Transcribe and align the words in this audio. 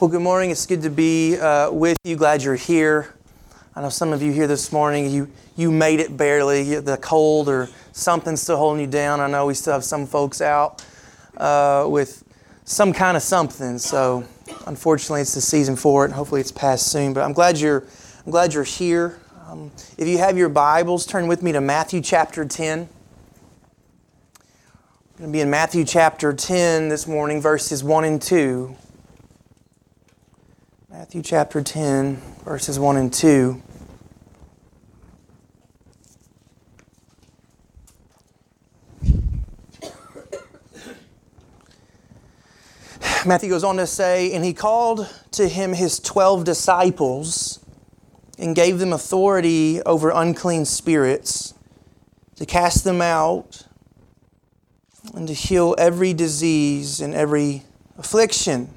Well, 0.00 0.08
good 0.08 0.22
morning. 0.22 0.52
It's 0.52 0.64
good 0.64 0.82
to 0.82 0.90
be 0.90 1.36
uh, 1.40 1.72
with 1.72 1.98
you. 2.04 2.14
Glad 2.14 2.44
you're 2.44 2.54
here. 2.54 3.16
I 3.74 3.82
know 3.82 3.88
some 3.88 4.12
of 4.12 4.22
you 4.22 4.30
here 4.30 4.46
this 4.46 4.70
morning, 4.70 5.10
you, 5.10 5.28
you 5.56 5.72
made 5.72 5.98
it 5.98 6.16
barely. 6.16 6.78
The 6.78 6.98
cold 6.98 7.48
or 7.48 7.68
something's 7.90 8.40
still 8.40 8.58
holding 8.58 8.80
you 8.80 8.86
down. 8.86 9.18
I 9.18 9.26
know 9.26 9.46
we 9.46 9.54
still 9.54 9.72
have 9.72 9.82
some 9.82 10.06
folks 10.06 10.40
out 10.40 10.84
uh, 11.36 11.84
with 11.88 12.22
some 12.64 12.92
kind 12.92 13.16
of 13.16 13.24
something. 13.24 13.76
So, 13.78 14.22
unfortunately, 14.66 15.22
it's 15.22 15.34
the 15.34 15.40
season 15.40 15.74
for 15.74 16.04
it. 16.04 16.12
Hopefully, 16.12 16.42
it's 16.42 16.52
past 16.52 16.92
soon. 16.92 17.12
But 17.12 17.24
I'm 17.24 17.32
glad 17.32 17.58
you're, 17.58 17.82
I'm 18.24 18.30
glad 18.30 18.54
you're 18.54 18.62
here. 18.62 19.18
Um, 19.48 19.72
if 19.96 20.06
you 20.06 20.18
have 20.18 20.38
your 20.38 20.48
Bibles, 20.48 21.06
turn 21.06 21.26
with 21.26 21.42
me 21.42 21.50
to 21.50 21.60
Matthew 21.60 22.00
chapter 22.02 22.44
10. 22.44 22.78
I'm 22.78 22.88
going 25.18 25.28
to 25.30 25.32
be 25.32 25.40
in 25.40 25.50
Matthew 25.50 25.84
chapter 25.84 26.32
10 26.32 26.88
this 26.88 27.08
morning, 27.08 27.40
verses 27.40 27.82
1 27.82 28.04
and 28.04 28.22
2. 28.22 28.76
Matthew 30.98 31.22
chapter 31.22 31.62
10, 31.62 32.16
verses 32.44 32.76
1 32.76 32.96
and 32.96 33.12
2. 33.12 33.62
Matthew 43.24 43.48
goes 43.48 43.62
on 43.62 43.76
to 43.76 43.86
say, 43.86 44.32
And 44.32 44.44
he 44.44 44.52
called 44.52 45.08
to 45.30 45.46
him 45.46 45.72
his 45.72 46.00
twelve 46.00 46.42
disciples 46.42 47.64
and 48.36 48.56
gave 48.56 48.80
them 48.80 48.92
authority 48.92 49.80
over 49.82 50.10
unclean 50.10 50.64
spirits 50.64 51.54
to 52.34 52.44
cast 52.44 52.82
them 52.82 53.00
out 53.00 53.68
and 55.14 55.28
to 55.28 55.32
heal 55.32 55.76
every 55.78 56.12
disease 56.12 57.00
and 57.00 57.14
every 57.14 57.62
affliction. 57.96 58.74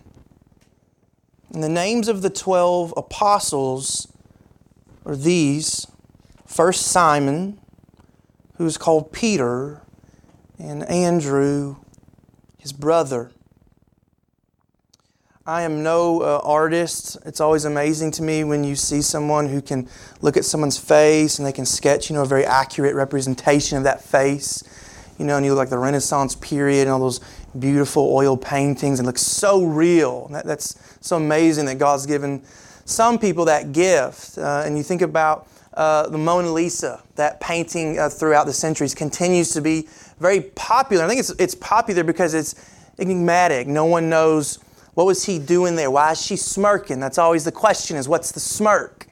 And 1.54 1.62
the 1.62 1.70
names 1.70 2.08
of 2.08 2.22
the 2.22 2.30
12 2.30 2.94
apostles 2.96 4.08
are 5.06 5.16
these 5.16 5.86
first 6.46 6.84
Simon, 6.84 7.60
who 8.56 8.66
is 8.66 8.78
called 8.78 9.12
Peter, 9.12 9.82
and 10.58 10.88
Andrew, 10.90 11.78
his 12.58 12.72
brother. 12.72 13.32
I 15.46 15.64
am 15.64 15.82
no 15.82 16.22
uh, 16.22 16.40
artist. 16.44 17.18
It's 17.26 17.42
always 17.42 17.66
amazing 17.66 18.12
to 18.12 18.24
me 18.24 18.44
when 18.44 18.64
you 18.64 18.76
see 18.76 19.02
someone 19.02 19.50
who 19.50 19.62
can 19.62 19.90
look 20.22 20.38
at 20.38 20.46
someone's 20.46 20.78
face 20.78 21.40
and 21.40 21.46
they 21.46 21.52
can 21.52 21.66
sketch, 21.66 22.10
you 22.10 22.16
know, 22.16 22.22
a 22.22 22.28
very 22.28 22.46
accurate 22.46 22.96
representation 22.96 23.78
of 23.78 23.84
that 23.84 24.04
face. 24.04 24.64
You 25.22 25.28
know, 25.28 25.38
and 25.38 25.46
you 25.46 25.52
look 25.52 25.60
like 25.60 25.70
the 25.70 25.78
Renaissance 25.78 26.36
period 26.36 26.88
and 26.88 26.90
all 26.90 27.00
those 27.00 27.20
beautiful 27.60 28.12
oil 28.12 28.36
paintings 28.36 28.98
and 28.98 29.06
looks 29.06 29.22
so 29.22 29.64
real. 29.64 30.28
That, 30.30 30.48
that's 30.48 30.98
so 31.00 31.18
amazing 31.18 31.66
that 31.66 31.78
God's 31.78 32.08
given 32.08 32.42
some 32.86 33.20
people 33.20 33.46
that 33.46 33.72
gift. 33.72 34.40
Uh, 34.40 34.64
and 34.66 34.76
you 34.76 34.82
think 34.82 35.04
about 35.04 35.48
uh, 35.76 36.10
the 36.10 36.18
Mona 36.18 36.52
Lisa, 36.52 37.04
that 37.18 37.40
painting 37.40 38.00
uh, 38.00 38.10
throughout 38.10 38.48
the 38.48 38.54
centuries 38.54 38.96
continues 38.96 39.52
to 39.52 39.62
be 39.62 39.88
very 40.20 40.42
popular. 40.42 41.06
I 41.06 41.08
think 41.08 41.20
it's, 41.20 41.30
it's 41.38 41.54
popular 41.54 42.04
because 42.04 42.34
it's 42.34 42.56
enigmatic. 42.98 43.68
No 43.68 43.86
one 43.86 44.10
knows 44.10 44.58
what 44.96 45.06
was 45.06 45.24
he 45.24 45.38
doing 45.38 45.76
there? 45.76 45.92
Why 45.92 46.14
is 46.14 46.22
she 46.26 46.36
smirking? 46.36 47.00
That's 47.00 47.20
always 47.20 47.46
the 47.46 47.52
question 47.52 47.96
is 47.96 48.10
what's 48.10 48.32
the 48.32 48.40
smirk? 48.40 49.06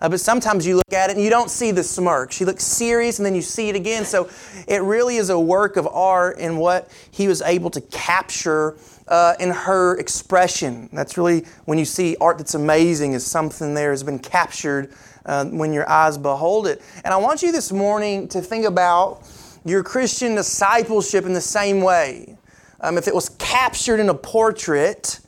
Uh, 0.00 0.08
but 0.08 0.20
sometimes 0.20 0.66
you 0.66 0.76
look 0.76 0.92
at 0.92 1.10
it 1.10 1.16
and 1.16 1.24
you 1.24 1.30
don't 1.30 1.50
see 1.50 1.70
the 1.70 1.82
smirk. 1.82 2.32
She 2.32 2.44
looks 2.44 2.64
serious 2.64 3.18
and 3.18 3.26
then 3.26 3.34
you 3.34 3.42
see 3.42 3.68
it 3.68 3.76
again. 3.76 4.04
So 4.04 4.28
it 4.66 4.82
really 4.82 5.16
is 5.16 5.30
a 5.30 5.38
work 5.38 5.76
of 5.76 5.86
art 5.86 6.38
in 6.38 6.56
what 6.56 6.90
he 7.10 7.28
was 7.28 7.42
able 7.42 7.70
to 7.70 7.80
capture 7.80 8.76
uh, 9.08 9.34
in 9.38 9.50
her 9.50 9.96
expression. 9.98 10.88
That's 10.92 11.16
really 11.16 11.44
when 11.64 11.78
you 11.78 11.84
see 11.84 12.16
art 12.20 12.38
that's 12.38 12.54
amazing, 12.54 13.12
is 13.12 13.24
something 13.24 13.74
there 13.74 13.90
has 13.90 14.02
been 14.02 14.18
captured 14.18 14.92
uh, 15.26 15.46
when 15.46 15.72
your 15.72 15.88
eyes 15.88 16.18
behold 16.18 16.66
it. 16.66 16.82
And 17.04 17.12
I 17.12 17.16
want 17.16 17.42
you 17.42 17.52
this 17.52 17.72
morning 17.72 18.28
to 18.28 18.40
think 18.40 18.66
about 18.66 19.22
your 19.64 19.82
Christian 19.82 20.34
discipleship 20.34 21.24
in 21.24 21.32
the 21.32 21.40
same 21.40 21.80
way. 21.80 22.36
Um, 22.80 22.98
if 22.98 23.08
it 23.08 23.14
was 23.14 23.30
captured 23.30 24.00
in 24.00 24.10
a 24.10 24.14
portrait, 24.14 25.20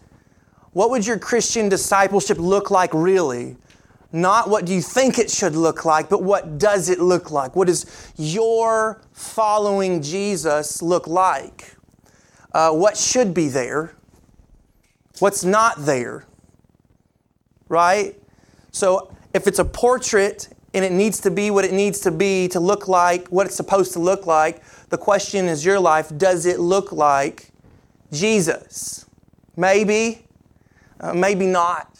what 0.72 0.90
would 0.90 1.06
your 1.06 1.18
Christian 1.18 1.70
discipleship 1.70 2.38
look 2.38 2.70
like 2.70 2.92
really? 2.92 3.56
Not 4.16 4.48
what 4.48 4.64
do 4.64 4.72
you 4.72 4.80
think 4.80 5.18
it 5.18 5.30
should 5.30 5.54
look 5.54 5.84
like, 5.84 6.08
but 6.08 6.22
what 6.22 6.56
does 6.56 6.88
it 6.88 7.00
look 7.00 7.30
like? 7.30 7.54
What 7.54 7.66
does 7.66 8.12
your 8.16 9.02
following 9.12 10.00
Jesus 10.00 10.80
look 10.80 11.06
like? 11.06 11.76
Uh, 12.50 12.70
what 12.70 12.96
should 12.96 13.34
be 13.34 13.48
there? 13.48 13.94
What's 15.18 15.44
not 15.44 15.84
there? 15.84 16.24
Right? 17.68 18.14
So 18.70 19.14
if 19.34 19.46
it's 19.46 19.58
a 19.58 19.66
portrait 19.66 20.48
and 20.72 20.82
it 20.82 20.92
needs 20.92 21.20
to 21.20 21.30
be 21.30 21.50
what 21.50 21.66
it 21.66 21.74
needs 21.74 22.00
to 22.00 22.10
be 22.10 22.48
to 22.48 22.58
look 22.58 22.88
like 22.88 23.28
what 23.28 23.46
it's 23.46 23.54
supposed 23.54 23.92
to 23.92 23.98
look 23.98 24.24
like, 24.24 24.62
the 24.88 24.96
question 24.96 25.44
is 25.44 25.62
your 25.62 25.78
life, 25.78 26.10
does 26.16 26.46
it 26.46 26.58
look 26.58 26.90
like 26.90 27.50
Jesus? 28.10 29.04
Maybe, 29.58 30.24
uh, 31.00 31.12
maybe 31.12 31.46
not. 31.46 31.95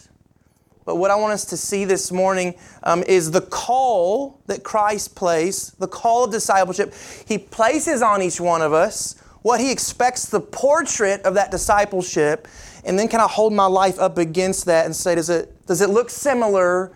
But 0.87 0.95
what 0.95 1.11
I 1.11 1.15
want 1.15 1.33
us 1.33 1.43
to 1.47 1.57
see 1.57 1.83
this 1.83 2.13
morning 2.13 2.55
um, 2.83 3.03
is 3.03 3.31
the 3.31 3.41
call 3.41 4.39
that 4.45 4.63
Christ 4.63 5.15
placed, 5.15 5.77
the 5.81 5.87
call 5.87 6.23
of 6.23 6.31
discipleship. 6.31 6.93
He 7.27 7.37
places 7.37 8.01
on 8.01 8.21
each 8.21 8.39
one 8.39 8.61
of 8.61 8.71
us 8.71 9.21
what 9.41 9.59
He 9.59 9.69
expects 9.69 10.27
the 10.27 10.39
portrait 10.39 11.23
of 11.23 11.33
that 11.33 11.51
discipleship, 11.51 12.47
and 12.85 12.97
then 12.97 13.09
can 13.09 13.19
I 13.19 13.27
hold 13.27 13.51
my 13.51 13.65
life 13.65 13.99
up 13.99 14.17
against 14.17 14.65
that 14.67 14.85
and 14.85 14.95
say, 14.95 15.15
does 15.15 15.29
it, 15.29 15.65
does 15.67 15.81
it 15.81 15.89
look 15.89 16.09
similar? 16.09 16.93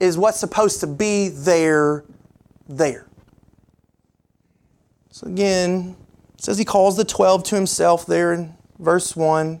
Is 0.00 0.16
what's 0.16 0.40
supposed 0.40 0.80
to 0.80 0.86
be 0.86 1.28
there, 1.28 2.02
there? 2.66 3.08
So 5.10 5.26
again, 5.26 5.96
it 6.32 6.44
says 6.44 6.56
He 6.56 6.64
calls 6.64 6.96
the 6.96 7.04
12 7.04 7.44
to 7.44 7.56
Himself 7.56 8.06
there 8.06 8.32
in 8.32 8.54
verse 8.78 9.14
1 9.14 9.60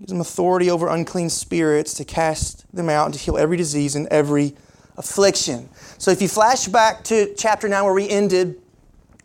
gives 0.00 0.12
them 0.12 0.20
authority 0.20 0.70
over 0.70 0.88
unclean 0.88 1.28
spirits 1.28 1.92
to 1.92 2.06
cast 2.06 2.64
them 2.74 2.88
out 2.88 3.04
and 3.04 3.14
to 3.14 3.20
heal 3.20 3.36
every 3.36 3.58
disease 3.58 3.94
and 3.94 4.06
every 4.08 4.54
affliction. 4.96 5.68
So 5.98 6.10
if 6.10 6.22
you 6.22 6.28
flash 6.28 6.66
back 6.68 7.04
to 7.04 7.34
chapter 7.36 7.68
9 7.68 7.84
where 7.84 7.92
we 7.92 8.08
ended, 8.08 8.58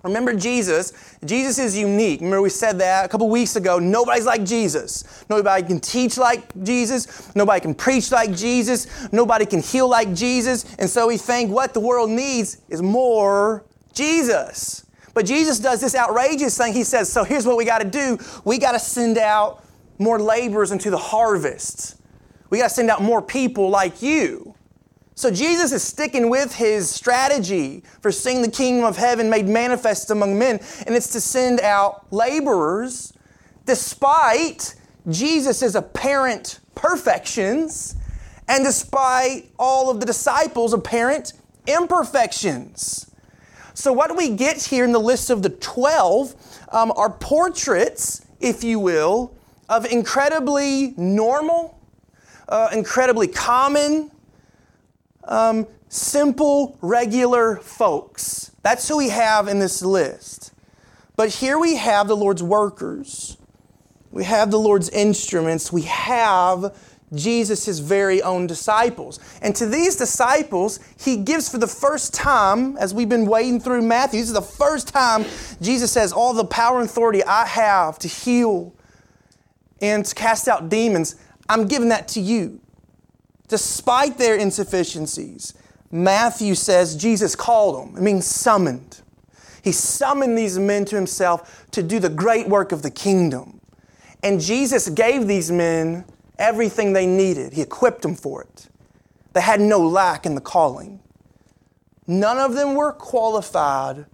remember 0.03 0.35
Jesus. 0.35 0.91
Jesus 1.23 1.57
is 1.59 1.77
unique. 1.77 2.19
Remember 2.19 2.41
we 2.41 2.49
said 2.49 2.77
that 2.79 3.05
a 3.05 3.07
couple 3.07 3.29
weeks 3.29 3.55
ago. 3.55 3.79
Nobody's 3.79 4.25
like 4.25 4.43
Jesus. 4.43 5.25
Nobody 5.29 5.65
can 5.65 5.79
teach 5.79 6.17
like 6.17 6.43
Jesus. 6.61 7.33
Nobody 7.35 7.61
can 7.61 7.73
preach 7.73 8.11
like 8.11 8.35
Jesus. 8.35 9.09
Nobody 9.13 9.45
can 9.45 9.61
heal 9.61 9.87
like 9.87 10.13
Jesus. 10.13 10.75
And 10.77 10.89
so 10.89 11.07
we 11.07 11.15
think 11.15 11.51
what 11.51 11.73
the 11.73 11.79
world 11.79 12.09
needs 12.09 12.57
is 12.67 12.81
more 12.81 13.63
Jesus. 13.93 14.85
But 15.13 15.25
Jesus 15.25 15.59
does 15.59 15.79
this 15.79 15.95
outrageous 15.95 16.57
thing. 16.57 16.73
He 16.73 16.83
says, 16.83 17.09
so 17.09 17.23
here's 17.23 17.47
what 17.47 17.55
we 17.55 17.63
got 17.63 17.79
to 17.79 17.89
do. 17.89 18.19
We 18.43 18.57
got 18.57 18.73
to 18.73 18.79
send 18.79 19.17
out 19.17 19.64
more 19.97 20.19
laborers 20.19 20.71
into 20.71 20.89
the 20.89 20.97
harvest. 20.97 21.97
We 22.49 22.59
got 22.59 22.69
to 22.69 22.73
send 22.73 22.89
out 22.89 23.01
more 23.01 23.21
people 23.21 23.69
like 23.69 24.01
you. 24.01 24.55
So 25.15 25.31
Jesus 25.31 25.71
is 25.71 25.81
sticking 25.81 26.29
with 26.29 26.53
his 26.53 26.89
strategy 26.89 27.83
for 28.01 28.11
seeing 28.11 28.41
the 28.41 28.51
kingdom 28.51 28.83
of 28.83 28.97
heaven 28.97 29.29
made 29.29 29.47
manifest 29.47 30.11
among 30.11 30.37
men, 30.37 30.59
and 30.85 30.93
it's 30.93 31.07
to 31.13 31.21
send 31.21 31.61
out 31.61 32.11
laborers 32.11 33.13
despite 33.65 34.75
Jesus' 35.09 35.73
apparent 35.75 36.59
perfections 36.75 37.95
and 38.47 38.63
despite 38.63 39.49
all 39.57 39.89
of 39.89 39.99
the 39.99 40.05
disciples' 40.05 40.73
apparent 40.73 41.33
imperfections. 41.65 43.11
So, 43.73 43.91
what 43.91 44.15
we 44.15 44.29
get 44.29 44.63
here 44.63 44.83
in 44.83 44.91
the 44.91 44.99
list 44.99 45.29
of 45.29 45.41
the 45.41 45.49
12 45.49 46.35
um, 46.71 46.93
are 46.95 47.09
portraits, 47.09 48.25
if 48.39 48.63
you 48.63 48.79
will, 48.79 49.34
of 49.69 49.85
incredibly 49.85 50.93
normal, 50.97 51.79
uh, 52.47 52.69
incredibly 52.71 53.27
common, 53.27 54.11
um, 55.23 55.67
simple, 55.89 56.77
regular 56.81 57.57
folks. 57.57 58.51
That's 58.61 58.87
who 58.87 58.97
we 58.97 59.09
have 59.09 59.47
in 59.47 59.59
this 59.59 59.81
list. 59.81 60.51
But 61.15 61.29
here 61.29 61.57
we 61.57 61.75
have 61.75 62.07
the 62.07 62.15
Lord's 62.15 62.43
workers. 62.43 63.37
We 64.11 64.23
have 64.25 64.51
the 64.51 64.59
Lord's 64.59 64.89
instruments. 64.89 65.71
We 65.71 65.83
have 65.83 66.75
Jesus' 67.13 67.79
very 67.79 68.21
own 68.21 68.47
disciples. 68.47 69.19
And 69.41 69.55
to 69.55 69.65
these 69.65 69.95
disciples, 69.95 70.79
he 70.99 71.17
gives 71.17 71.49
for 71.49 71.57
the 71.57 71.67
first 71.67 72.13
time, 72.13 72.77
as 72.77 72.93
we've 72.93 73.09
been 73.09 73.25
wading 73.25 73.61
through 73.61 73.81
Matthew, 73.83 74.19
this 74.19 74.29
is 74.29 74.33
the 74.33 74.41
first 74.41 74.87
time 74.87 75.25
Jesus 75.61 75.91
says, 75.91 76.11
All 76.11 76.33
the 76.33 76.45
power 76.45 76.79
and 76.79 76.89
authority 76.89 77.23
I 77.23 77.45
have 77.45 77.99
to 77.99 78.07
heal, 78.07 78.73
and 79.85 80.05
to 80.05 80.15
cast 80.15 80.47
out 80.47 80.69
demons, 80.69 81.15
I'm 81.47 81.67
giving 81.67 81.89
that 81.89 82.07
to 82.09 82.19
you. 82.19 82.59
Despite 83.47 84.17
their 84.17 84.35
insufficiencies, 84.35 85.53
Matthew 85.91 86.55
says 86.55 86.95
Jesus 86.95 87.35
called 87.35 87.89
them. 87.89 87.97
It 87.97 88.01
means 88.01 88.25
summoned. 88.25 89.01
He 89.63 89.71
summoned 89.71 90.37
these 90.37 90.59
men 90.59 90.85
to 90.85 90.95
himself 90.95 91.65
to 91.71 91.81
do 91.83 91.99
the 91.99 92.09
great 92.09 92.47
work 92.47 92.71
of 92.71 92.81
the 92.81 92.91
kingdom. 92.91 93.61
And 94.23 94.41
Jesus 94.41 94.89
gave 94.89 95.27
these 95.27 95.51
men 95.51 96.05
everything 96.37 96.93
they 96.93 97.05
needed. 97.05 97.53
He 97.53 97.61
equipped 97.61 98.01
them 98.01 98.15
for 98.15 98.41
it. 98.41 98.67
They 99.33 99.41
had 99.41 99.61
no 99.61 99.79
lack 99.79 100.25
in 100.25 100.35
the 100.35 100.41
calling. 100.41 101.01
None 102.07 102.37
of 102.37 102.53
them 102.53 102.75
were 102.75 102.93
qualified, 102.93 104.05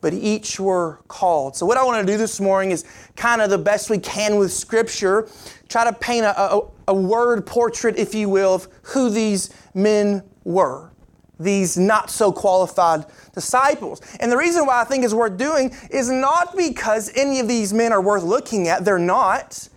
but 0.00 0.14
each 0.14 0.58
were 0.58 1.00
called. 1.08 1.56
So, 1.56 1.66
what 1.66 1.76
I 1.76 1.84
want 1.84 2.06
to 2.06 2.12
do 2.12 2.18
this 2.18 2.40
morning 2.40 2.70
is 2.70 2.84
kind 3.16 3.40
of 3.40 3.50
the 3.50 3.58
best 3.58 3.90
we 3.90 3.98
can 3.98 4.36
with 4.36 4.52
Scripture, 4.52 5.28
try 5.68 5.84
to 5.84 5.92
paint 5.92 6.24
a, 6.24 6.40
a, 6.40 6.60
a 6.88 6.94
word 6.94 7.46
portrait, 7.46 7.96
if 7.96 8.14
you 8.14 8.28
will, 8.28 8.54
of 8.54 8.68
who 8.82 9.10
these 9.10 9.50
men 9.74 10.22
were, 10.44 10.90
these 11.38 11.76
not 11.76 12.10
so 12.10 12.32
qualified 12.32 13.04
disciples. 13.34 14.00
And 14.20 14.30
the 14.30 14.36
reason 14.36 14.66
why 14.66 14.80
I 14.80 14.84
think 14.84 15.04
it's 15.04 15.14
worth 15.14 15.36
doing 15.36 15.74
is 15.90 16.10
not 16.10 16.56
because 16.56 17.10
any 17.14 17.40
of 17.40 17.48
these 17.48 17.72
men 17.72 17.92
are 17.92 18.00
worth 18.00 18.22
looking 18.22 18.68
at, 18.68 18.84
they're 18.84 18.98
not. 18.98 19.68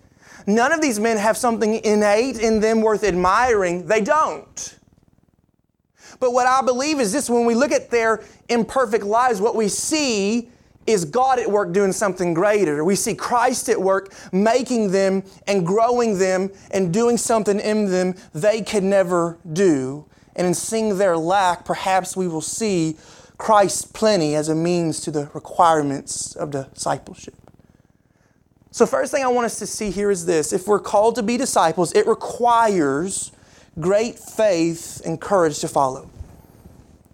None 0.46 0.74
of 0.74 0.81
these 0.81 1.00
men 1.00 1.18
have 1.18 1.38
something 1.38 1.75
innate 1.86 2.38
in 2.38 2.60
them 2.60 2.81
worth 2.81 3.04
admiring, 3.04 3.88
they 3.88 4.02
don't. 4.02 4.78
But 6.24 6.31
what 6.31 6.48
I 6.48 6.62
believe 6.62 7.02
is 7.02 7.12
this 7.12 7.30
when 7.30 7.44
we 7.44 7.54
look 7.54 7.74
at 7.74 7.90
their 7.90 8.24
imperfect 8.48 9.04
lives, 9.04 9.42
what 9.42 9.58
we 9.58 9.68
see 9.68 10.48
is 10.88 11.04
God 11.04 11.38
at 11.38 11.52
work 11.52 11.74
doing 11.74 11.92
something 11.92 12.34
greater. 12.34 12.86
We 12.86 12.96
see 12.96 13.14
Christ 13.14 13.68
at 13.68 13.81
work 13.81 14.14
making 14.31 14.92
them 14.92 15.24
and 15.48 15.68
growing 15.68 16.18
them 16.18 16.50
and 16.72 16.94
doing 16.94 17.18
something 17.18 17.60
in 17.60 17.92
them 17.92 18.16
they 18.34 18.62
could 18.62 18.86
never 18.86 19.38
do. 19.52 20.06
And 20.38 20.48
in 20.48 20.54
seeing 20.54 20.98
their 20.98 21.18
lack, 21.18 21.66
perhaps 21.66 22.16
we 22.16 22.30
will 22.30 22.40
see 22.40 22.96
Christ's 23.38 23.84
plenty 23.84 24.34
as 24.36 24.48
a 24.48 24.56
means 24.56 25.02
to 25.02 25.12
the 25.12 25.30
requirements 25.34 26.38
of 26.38 26.52
discipleship. 26.52 27.36
So, 28.72 28.86
first 28.86 29.12
thing 29.12 29.25
I 29.25 29.28
want 29.28 29.44
us 29.44 29.60
to 29.60 29.68
see 29.68 29.92
here 29.92 30.10
is 30.10 30.25
this 30.25 30.54
if 30.54 30.68
we're 30.68 30.80
called 30.80 31.16
to 31.16 31.22
be 31.22 31.36
disciples, 31.36 31.92
it 31.92 32.08
requires 32.08 33.34
great 33.80 34.20
faith 34.20 35.02
and 35.06 35.20
courage 35.20 35.60
to 35.60 35.68
follow. 35.68 36.10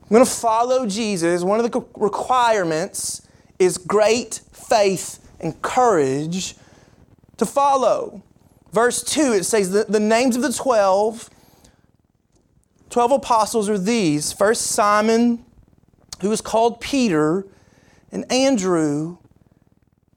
I'm 0.04 0.10
going 0.10 0.26
to 0.26 0.32
follow 0.32 0.86
Jesus. 0.86 1.44
One 1.44 1.60
of 1.60 1.72
the 1.72 1.86
requirements 1.96 3.28
is 3.60 3.78
great 3.78 4.42
faith 4.52 5.20
and 5.40 5.62
courage 5.62 6.56
to 7.38 7.46
follow. 7.46 8.24
Verse 8.72 9.04
2, 9.04 9.34
it 9.34 9.44
says 9.46 9.72
the, 9.72 9.86
the 9.88 10.00
names 10.00 10.36
of 10.36 10.42
the 10.42 10.54
12, 10.54 11.30
12 12.90 13.12
apostles 13.12 13.70
are 13.70 13.78
these. 13.78 14.34
First, 14.34 14.64
Simon, 14.68 15.46
who 16.22 16.32
is 16.32 16.42
called 16.42 16.82
Peter, 16.82 17.46
and 18.12 18.30
Andrew, 18.32 19.18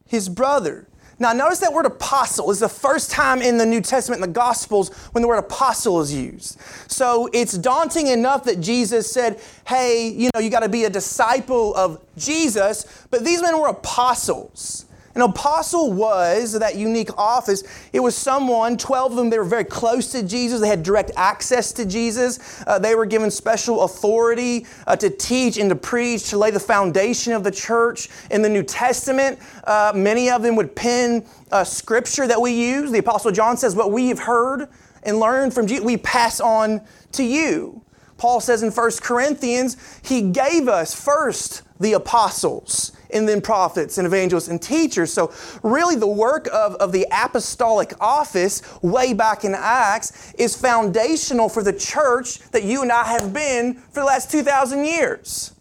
his 0.07 0.29
brother. 0.29 0.89
Now, 1.23 1.33
notice 1.33 1.61
that 1.61 1.73
word 1.73 1.87
apostle 1.87 2.51
is 2.51 2.59
the 2.59 2.69
first 2.69 3.13
time 3.13 3.43
in 3.43 3.57
the 3.57 3.65
New 3.65 3.81
Testament, 3.81 4.25
in 4.25 4.29
the 4.29 4.35
Gospels, 4.35 4.89
when 5.13 5.23
the 5.23 5.29
word 5.29 5.39
apostle 5.39 6.01
is 6.01 6.13
used. 6.13 6.59
So 6.89 7.31
it's 7.33 7.57
daunting 7.57 8.09
enough 8.09 8.43
that 8.45 8.61
Jesus 8.61 9.09
said, 9.09 9.41
hey, 9.65 10.09
you 10.09 10.31
know, 10.35 10.41
you 10.41 10.51
got 10.51 10.65
to 10.65 10.69
be 10.69 10.83
a 10.83 10.91
disciple 10.91 11.77
of 11.77 12.05
Jesus, 12.17 13.07
but 13.09 13.25
these 13.25 13.41
men 13.41 13.57
were 13.61 13.69
apostles. 13.69 14.87
An 15.15 15.21
apostle 15.21 15.93
was 15.93 16.59
that 16.59 16.77
unique 16.77 17.17
office. 17.19 17.63
It 17.93 18.01
was 18.01 18.17
someone, 18.17 18.79
12 18.79 19.13
of 19.13 19.17
them, 19.17 19.29
they 19.29 19.39
were 19.39 19.45
very 19.45 19.65
close 19.65 20.11
to 20.13 20.23
Jesus. 20.23 20.61
They 20.61 20.69
had 20.69 20.83
direct 20.83 21.11
access 21.17 21.71
to 21.73 21.85
Jesus. 21.85 22.63
Uh, 22.67 22.79
they 22.79 22.95
were 22.95 23.05
given 23.05 23.31
special 23.31 23.83
authority 23.83 24.67
uh, 24.87 24.97
to 24.97 25.11
teach 25.11 25.59
and 25.59 25.69
to 25.69 25.77
preach, 25.77 26.31
to 26.31 26.39
lay 26.39 26.51
the 26.51 26.61
foundation 26.61 27.35
of 27.35 27.45
the 27.45 27.51
church. 27.51 28.09
In 28.31 28.41
the 28.41 28.49
New 28.49 28.63
Testament, 28.63 29.39
uh, 29.65 29.93
many 29.95 30.31
of 30.31 30.43
them 30.43 30.57
would 30.57 30.75
pen 30.75 31.27
uh, 31.51 31.63
scripture 31.63 32.27
that 32.27 32.41
we 32.41 32.53
use. 32.53 32.91
The 32.91 32.99
Apostle 32.99 33.33
John 33.33 33.59
says, 33.59 33.77
What 33.77 33.93
we 33.93 34.09
have 34.09 34.21
heard 34.21 34.69
and 35.03 35.19
learned 35.19 35.53
from 35.53 35.67
Jesus, 35.67 35.85
we 35.85 35.99
pass 35.99 36.41
on 36.41 36.81
to 37.13 37.23
you. 37.23 37.83
Paul 38.17 38.41
says 38.41 38.63
in 38.63 38.71
1 38.71 38.91
Corinthians, 39.03 39.77
he 40.03 40.23
gave 40.31 40.69
us 40.69 40.95
first 40.95 41.63
the 41.83 41.95
apostles 41.95 42.93
and 43.13 43.29
then 43.29 43.41
prophets 43.41 43.99
and 43.99 44.07
evangelists 44.07 44.49
and 44.49 44.61
teachers. 44.61 45.13
So, 45.13 45.33
really, 45.63 45.97
the 45.97 46.07
work 46.07 46.49
of, 46.53 46.75
of 46.77 46.93
the 46.93 47.07
apostolic 47.13 47.93
office 48.01 48.63
way 48.83 49.13
back 49.13 49.45
in 49.45 49.55
Acts 49.55 50.33
is 50.35 50.57
foundational 50.57 51.49
for 51.49 51.63
the 51.63 51.73
church 51.73 52.39
that 52.51 52.65
you 52.65 52.83
and 52.83 52.91
I 52.91 53.05
have 53.05 53.33
been 53.33 53.75
for 53.75 54.01
the 54.01 54.07
last 54.07 54.31
2,000 54.31 54.85
years. 54.85 55.53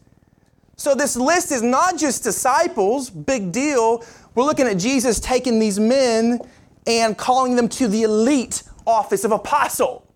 So, 0.78 0.96
this 0.96 1.16
list 1.16 1.52
is 1.52 1.62
not 1.62 1.98
just 1.98 2.24
disciples, 2.24 3.10
big 3.10 3.52
deal. 3.52 4.04
We're 4.34 4.46
looking 4.46 4.68
at 4.68 4.78
Jesus 4.78 5.20
taking 5.20 5.60
these 5.60 5.80
men 5.80 6.40
and 6.88 7.18
calling 7.18 7.56
them 7.56 7.68
to 7.70 7.88
the 7.88 8.04
elite 8.04 8.64
office 8.88 9.24
of 9.24 9.32
apostle. 9.32 10.08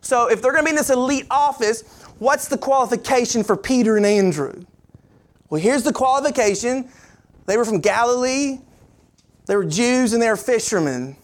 So, 0.00 0.30
if 0.30 0.40
they're 0.40 0.52
going 0.52 0.64
to 0.64 0.66
be 0.66 0.70
in 0.70 0.76
this 0.76 0.90
elite 0.90 1.26
office, 1.30 1.82
what's 2.18 2.48
the 2.48 2.58
qualification 2.58 3.44
for 3.44 3.56
Peter 3.56 3.96
and 3.96 4.06
Andrew? 4.06 4.64
Well, 5.50 5.60
here's 5.60 5.82
the 5.82 5.92
qualification 5.92 6.90
they 7.46 7.56
were 7.56 7.64
from 7.64 7.80
Galilee, 7.80 8.58
they 9.46 9.56
were 9.56 9.64
Jews, 9.64 10.12
and 10.12 10.22
they 10.22 10.28
were 10.28 10.36
fishermen. 10.36 11.16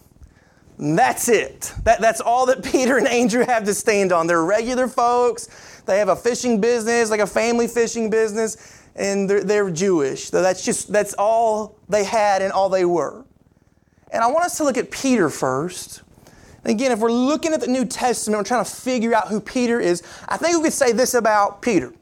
And 0.77 0.97
that's 0.97 1.29
it. 1.29 1.71
That, 1.83 2.01
that's 2.01 2.19
all 2.19 2.47
that 2.47 2.63
Peter 2.71 2.97
and 2.97 3.07
Andrew 3.07 3.45
have 3.45 3.65
to 3.65 3.73
stand 3.73 4.11
on. 4.11 4.27
They're 4.27 4.43
regular 4.43 4.87
folks. 4.87 5.81
They 5.85 5.99
have 5.99 6.09
a 6.09 6.15
fishing 6.15 6.59
business, 6.59 7.09
like 7.11 7.19
a 7.19 7.27
family 7.27 7.67
fishing 7.67 8.09
business, 8.09 8.81
and 8.95 9.29
they're, 9.29 9.43
they're 9.43 9.69
Jewish. 9.69 10.29
So 10.31 10.41
that's 10.41 10.65
just 10.65 10.91
that's 10.91 11.13
all 11.13 11.77
they 11.87 12.03
had 12.03 12.41
and 12.41 12.51
all 12.51 12.69
they 12.69 12.85
were. 12.85 13.23
And 14.11 14.23
I 14.23 14.27
want 14.27 14.45
us 14.45 14.57
to 14.57 14.63
look 14.63 14.77
at 14.77 14.89
Peter 14.91 15.29
first. 15.29 16.01
And 16.63 16.71
again, 16.71 16.91
if 16.91 16.99
we're 16.99 17.11
looking 17.11 17.53
at 17.53 17.61
the 17.61 17.67
New 17.67 17.85
Testament, 17.85 18.39
we're 18.39 18.45
trying 18.45 18.65
to 18.65 18.71
figure 18.71 19.13
out 19.13 19.27
who 19.27 19.39
Peter 19.39 19.79
is. 19.79 20.01
I 20.27 20.37
think 20.37 20.57
we 20.57 20.63
could 20.63 20.73
say 20.73 20.91
this 20.91 21.13
about 21.13 21.61
Peter. 21.61 21.93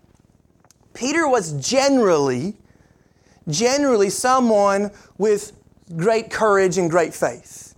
Peter 1.04 1.28
was 1.28 1.52
generally, 1.56 2.56
generally 3.50 4.10
someone 4.10 4.90
with 5.18 5.52
great 5.98 6.32
courage 6.32 6.78
and 6.78 6.90
great 6.90 7.14
faith. 7.14 7.76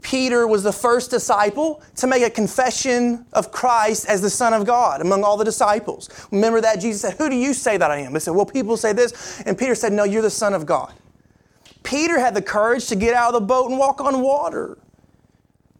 Peter 0.00 0.46
was 0.46 0.62
the 0.62 0.72
first 0.72 1.10
disciple 1.10 1.82
to 1.96 2.06
make 2.06 2.22
a 2.22 2.30
confession 2.30 3.26
of 3.32 3.50
Christ 3.50 4.06
as 4.06 4.22
the 4.22 4.30
Son 4.30 4.54
of 4.54 4.64
God 4.64 5.00
among 5.00 5.24
all 5.24 5.36
the 5.36 5.44
disciples. 5.44 6.08
Remember 6.30 6.60
that 6.60 6.76
Jesus 6.78 7.00
said, 7.00 7.14
Who 7.14 7.28
do 7.28 7.34
you 7.34 7.52
say 7.52 7.76
that 7.76 7.90
I 7.90 7.98
am? 7.98 8.12
They 8.12 8.20
said, 8.20 8.32
Well, 8.32 8.46
people 8.46 8.76
say 8.76 8.92
this. 8.92 9.40
And 9.40 9.58
Peter 9.58 9.74
said, 9.74 9.92
No, 9.92 10.04
you're 10.04 10.22
the 10.22 10.30
Son 10.30 10.54
of 10.54 10.66
God. 10.66 10.94
Peter 11.82 12.20
had 12.20 12.32
the 12.32 12.42
courage 12.42 12.86
to 12.86 12.94
get 12.94 13.12
out 13.12 13.34
of 13.34 13.40
the 13.40 13.46
boat 13.46 13.70
and 13.70 13.76
walk 13.76 14.00
on 14.00 14.22
water. 14.22 14.78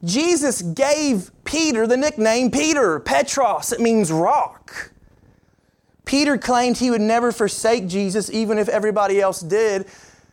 Jesus 0.03 0.62
gave 0.62 1.31
Peter 1.44 1.87
the 1.87 1.97
nickname 1.97 2.50
Peter, 2.50 2.99
Petros. 2.99 3.71
It 3.71 3.78
means 3.78 4.11
rock. 4.11 4.90
Peter 6.09 6.38
claimed 6.38 6.79
he 6.79 6.91
would 6.91 7.03
never 7.03 7.31
forsake 7.31 7.87
Jesus, 7.87 8.31
even 8.31 8.57
if 8.57 8.67
everybody 8.71 9.21
else 9.21 9.43
did. 9.43 9.85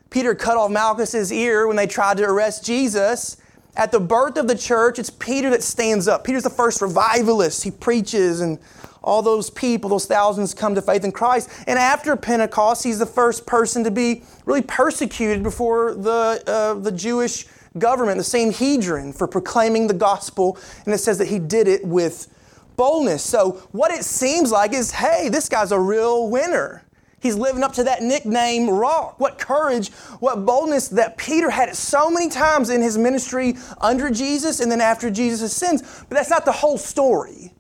Peter 0.10 0.34
cut 0.34 0.56
off 0.56 0.72
Malchus's 0.72 1.34
ear 1.34 1.68
when 1.68 1.76
they 1.76 1.86
tried 1.86 2.16
to 2.16 2.24
arrest 2.24 2.64
Jesus. 2.64 3.36
At 3.76 3.92
the 3.92 4.00
birth 4.00 4.38
of 4.38 4.48
the 4.48 4.58
church, 4.58 5.00
it's 5.00 5.10
Peter 5.10 5.50
that 5.50 5.62
stands 5.62 6.08
up. 6.08 6.24
Peter's 6.24 6.44
the 6.44 6.50
first 6.50 6.82
revivalist. 6.82 7.62
He 7.62 7.72
preaches, 7.72 8.40
and 8.40 8.58
all 9.04 9.22
those 9.22 9.50
people, 9.50 9.90
those 9.90 10.06
thousands, 10.06 10.54
come 10.54 10.76
to 10.76 10.82
faith 10.82 11.04
in 11.04 11.12
Christ. 11.12 11.50
And 11.68 11.78
after 11.78 12.16
Pentecost, 12.16 12.86
he's 12.86 12.98
the 13.00 13.06
first 13.06 13.46
person 13.46 13.84
to 13.84 13.92
be 13.92 14.24
really 14.46 14.62
persecuted 14.62 15.44
before 15.44 15.94
the, 15.94 16.42
uh, 16.48 16.76
the 16.76 16.92
Jewish 16.94 17.48
government, 17.78 18.18
the 18.18 18.24
Sanhedrin, 18.24 19.12
for 19.12 19.28
proclaiming 19.28 19.88
the 19.88 19.94
gospel. 19.94 20.58
And 20.86 20.94
it 20.94 21.00
says 21.00 21.18
that 21.18 21.28
he 21.28 21.38
did 21.38 21.68
it 21.68 21.86
with 21.86 22.34
boldness. 22.76 23.24
So, 23.24 23.64
what 23.72 23.92
it 23.92 24.04
seems 24.04 24.52
like 24.52 24.74
is 24.74 24.92
hey, 24.92 25.30
this 25.30 25.50
guy's 25.50 25.72
a 25.72 25.80
real 25.80 26.30
winner. 26.30 26.86
He's 27.26 27.36
living 27.36 27.64
up 27.64 27.74
to 27.74 27.84
that 27.86 28.04
nickname, 28.04 28.70
Rock. 28.70 29.20
What 29.20 29.40
courage, 29.40 29.90
what 30.20 30.46
boldness 30.46 30.90
that 30.90 31.18
Peter 31.18 31.50
had 31.50 31.76
so 31.76 32.12
many 32.12 32.30
times 32.30 32.70
in 32.70 32.84
his 32.84 33.00
ministry 33.00 33.56
under 33.82 34.12
Jesus 34.12 34.60
and 34.60 34.72
then 34.72 34.80
after 34.80 35.10
Jesus' 35.10 35.56
sins. 35.56 35.82
But 36.08 36.18
that's 36.18 36.30
not 36.30 36.46
the 36.46 36.52
whole 36.52 36.78
story. 36.78 37.52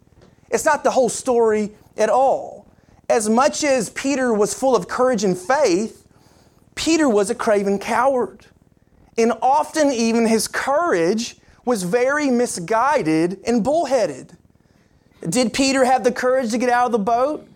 It's 0.51 0.65
not 0.65 0.83
the 0.83 0.91
whole 0.91 1.09
story 1.09 1.71
at 1.97 2.09
all. 2.09 2.67
As 3.09 3.27
much 3.27 3.63
as 3.63 3.89
Peter 3.89 4.33
was 4.33 4.53
full 4.53 4.75
of 4.75 4.87
courage 4.87 5.23
and 5.23 5.35
faith, 5.35 6.07
Peter 6.75 7.09
was 7.09 7.31
a 7.31 7.35
craven 7.35 7.79
coward. 7.79 8.45
And 9.17 9.33
often, 9.41 9.91
even 9.91 10.27
his 10.27 10.47
courage 10.47 11.37
was 11.65 11.83
very 11.83 12.29
misguided 12.29 13.39
and 13.47 13.63
bullheaded. 13.63 14.37
Did 15.29 15.53
Peter 15.53 15.85
have 15.85 16.03
the 16.03 16.11
courage 16.11 16.51
to 16.51 16.57
get 16.57 16.69
out 16.69 16.87
of 16.87 16.91
the 16.91 16.99
boat? 16.99 17.47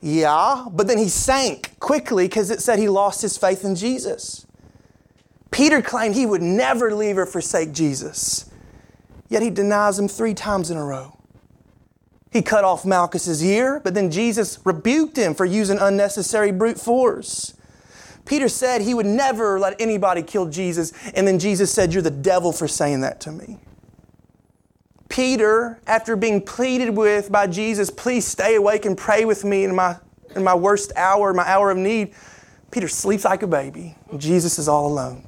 Yeah, 0.00 0.66
but 0.70 0.86
then 0.86 0.98
he 0.98 1.08
sank 1.08 1.78
quickly 1.80 2.28
because 2.28 2.50
it 2.50 2.60
said 2.60 2.78
he 2.78 2.88
lost 2.88 3.22
his 3.22 3.36
faith 3.36 3.64
in 3.64 3.74
Jesus. 3.74 4.46
Peter 5.50 5.80
claimed 5.80 6.14
he 6.14 6.26
would 6.26 6.42
never 6.42 6.94
leave 6.94 7.18
or 7.18 7.26
forsake 7.26 7.72
Jesus, 7.72 8.50
yet 9.28 9.42
he 9.42 9.50
denies 9.50 9.98
him 9.98 10.06
three 10.06 10.34
times 10.34 10.70
in 10.70 10.76
a 10.76 10.84
row. 10.84 11.16
He 12.30 12.42
cut 12.42 12.64
off 12.64 12.84
Malchus's 12.84 13.42
ear, 13.42 13.80
but 13.82 13.94
then 13.94 14.10
Jesus 14.10 14.58
rebuked 14.64 15.16
him 15.16 15.34
for 15.34 15.46
using 15.46 15.78
unnecessary 15.78 16.52
brute 16.52 16.78
force. 16.78 17.54
Peter 18.26 18.48
said 18.48 18.82
he 18.82 18.92
would 18.92 19.06
never 19.06 19.58
let 19.58 19.80
anybody 19.80 20.22
kill 20.22 20.46
Jesus, 20.46 20.92
and 21.14 21.26
then 21.26 21.38
Jesus 21.38 21.72
said, 21.72 21.94
You're 21.94 22.02
the 22.02 22.10
devil 22.10 22.52
for 22.52 22.68
saying 22.68 23.00
that 23.00 23.20
to 23.22 23.32
me. 23.32 23.58
Peter, 25.08 25.80
after 25.86 26.16
being 26.16 26.40
pleaded 26.40 26.90
with 26.90 27.30
by 27.30 27.46
Jesus, 27.46 27.90
please 27.90 28.26
stay 28.26 28.56
awake 28.56 28.84
and 28.84 28.96
pray 28.98 29.24
with 29.24 29.44
me 29.44 29.64
in 29.64 29.74
my, 29.74 29.96
in 30.34 30.42
my 30.42 30.54
worst 30.54 30.92
hour, 30.96 31.32
my 31.32 31.46
hour 31.48 31.70
of 31.70 31.78
need, 31.78 32.14
Peter 32.70 32.88
sleeps 32.88 33.24
like 33.24 33.42
a 33.42 33.46
baby. 33.46 33.96
Jesus 34.18 34.58
is 34.58 34.68
all 34.68 34.86
alone. 34.86 35.22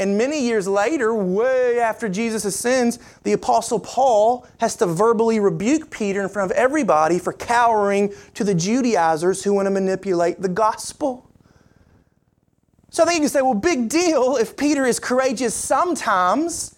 And 0.00 0.16
many 0.16 0.40
years 0.40 0.68
later, 0.68 1.12
way 1.12 1.80
after 1.80 2.08
Jesus 2.08 2.44
ascends, 2.44 3.00
the 3.24 3.32
Apostle 3.32 3.80
Paul 3.80 4.46
has 4.60 4.76
to 4.76 4.86
verbally 4.86 5.40
rebuke 5.40 5.90
Peter 5.90 6.22
in 6.22 6.28
front 6.28 6.50
of 6.50 6.56
everybody 6.56 7.18
for 7.18 7.32
cowering 7.32 8.14
to 8.34 8.44
the 8.44 8.54
Judaizers 8.54 9.42
who 9.42 9.52
want 9.52 9.66
to 9.66 9.70
manipulate 9.70 10.40
the 10.40 10.48
gospel. 10.48 11.28
So 12.90 13.02
I 13.02 13.06
think 13.06 13.16
you 13.16 13.20
can 13.22 13.28
say, 13.28 13.42
well, 13.42 13.54
big 13.54 13.88
deal 13.88 14.36
if 14.36 14.56
Peter 14.56 14.86
is 14.86 15.00
courageous 15.00 15.54
sometimes. 15.54 16.77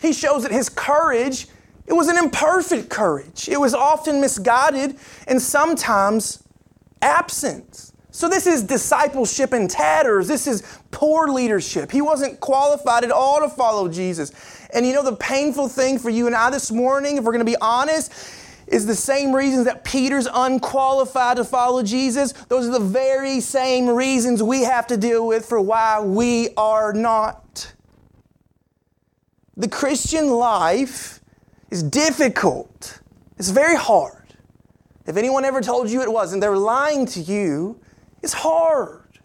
He 0.00 0.12
shows 0.12 0.42
that 0.42 0.52
his 0.52 0.68
courage, 0.68 1.46
it 1.86 1.92
was 1.92 2.08
an 2.08 2.16
imperfect 2.16 2.88
courage. 2.88 3.48
It 3.48 3.60
was 3.60 3.74
often 3.74 4.20
misguided 4.20 4.96
and 5.26 5.40
sometimes 5.40 6.42
absent. 7.02 7.92
So, 8.12 8.28
this 8.28 8.46
is 8.46 8.64
discipleship 8.64 9.52
in 9.52 9.68
tatters. 9.68 10.26
This 10.26 10.46
is 10.46 10.62
poor 10.90 11.28
leadership. 11.28 11.92
He 11.92 12.02
wasn't 12.02 12.40
qualified 12.40 13.04
at 13.04 13.12
all 13.12 13.40
to 13.40 13.48
follow 13.48 13.88
Jesus. 13.88 14.32
And 14.74 14.84
you 14.84 14.92
know, 14.92 15.04
the 15.04 15.16
painful 15.16 15.68
thing 15.68 15.98
for 15.98 16.10
you 16.10 16.26
and 16.26 16.34
I 16.34 16.50
this 16.50 16.72
morning, 16.72 17.16
if 17.16 17.24
we're 17.24 17.32
going 17.32 17.44
to 17.44 17.50
be 17.50 17.58
honest, 17.60 18.12
is 18.66 18.86
the 18.86 18.94
same 18.94 19.32
reasons 19.32 19.64
that 19.66 19.84
Peter's 19.84 20.28
unqualified 20.32 21.36
to 21.36 21.44
follow 21.44 21.82
Jesus. 21.82 22.32
Those 22.32 22.68
are 22.68 22.72
the 22.72 22.80
very 22.80 23.40
same 23.40 23.88
reasons 23.88 24.42
we 24.42 24.62
have 24.62 24.86
to 24.88 24.96
deal 24.96 25.26
with 25.26 25.46
for 25.46 25.60
why 25.60 26.00
we 26.00 26.50
are 26.56 26.92
not. 26.92 27.49
The 29.60 29.68
Christian 29.68 30.30
life 30.30 31.20
is 31.70 31.82
difficult, 31.82 32.98
it's 33.36 33.50
very 33.50 33.76
hard. 33.76 34.34
If 35.06 35.18
anyone 35.18 35.44
ever 35.44 35.60
told 35.60 35.90
you 35.90 36.00
it 36.00 36.10
wasn't, 36.10 36.40
they're 36.40 36.56
lying 36.56 37.04
to 37.06 37.20
you. 37.20 37.78
It's 38.22 38.32
hard. 38.32 39.18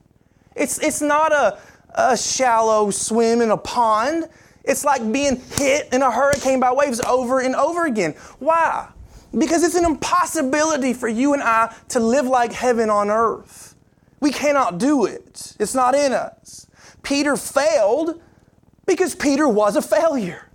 It's, 0.54 0.77
it's 0.80 1.01
not 1.01 1.32
a, 1.32 1.58
a 1.94 2.18
shallow 2.18 2.92
swim 2.92 3.39
in 3.39 3.51
a 3.51 3.58
pond. 3.58 4.27
It's 4.65 4.84
like 4.84 5.10
being 5.10 5.39
hit 5.54 5.94
in 5.94 6.01
a 6.01 6.12
hurricane 6.12 6.60
by 6.60 6.74
waves 6.74 7.00
over 7.00 7.39
and 7.39 7.56
over 7.56 7.86
again. 7.86 8.12
Why? 8.39 8.89
Because 9.38 9.63
it's 9.63 9.75
an 9.75 9.86
impossibility 9.86 10.92
for 10.92 11.08
you 11.08 11.32
and 11.34 11.42
I 11.42 11.74
to 11.89 12.01
live 12.01 12.25
like 12.25 12.51
heaven 12.51 12.89
on 12.89 13.10
earth. 13.10 13.77
We 14.20 14.32
cannot 14.32 14.80
do 14.80 15.06
it, 15.06 15.56
it's 15.60 15.75
not 15.75 15.96
in 15.96 16.12
us. 16.12 16.68
Peter 17.04 17.38
failed 17.38 18.22
because 18.86 19.15
Peter 19.15 19.48
was 19.48 19.75
a 19.75 19.82
failure. 19.82 20.50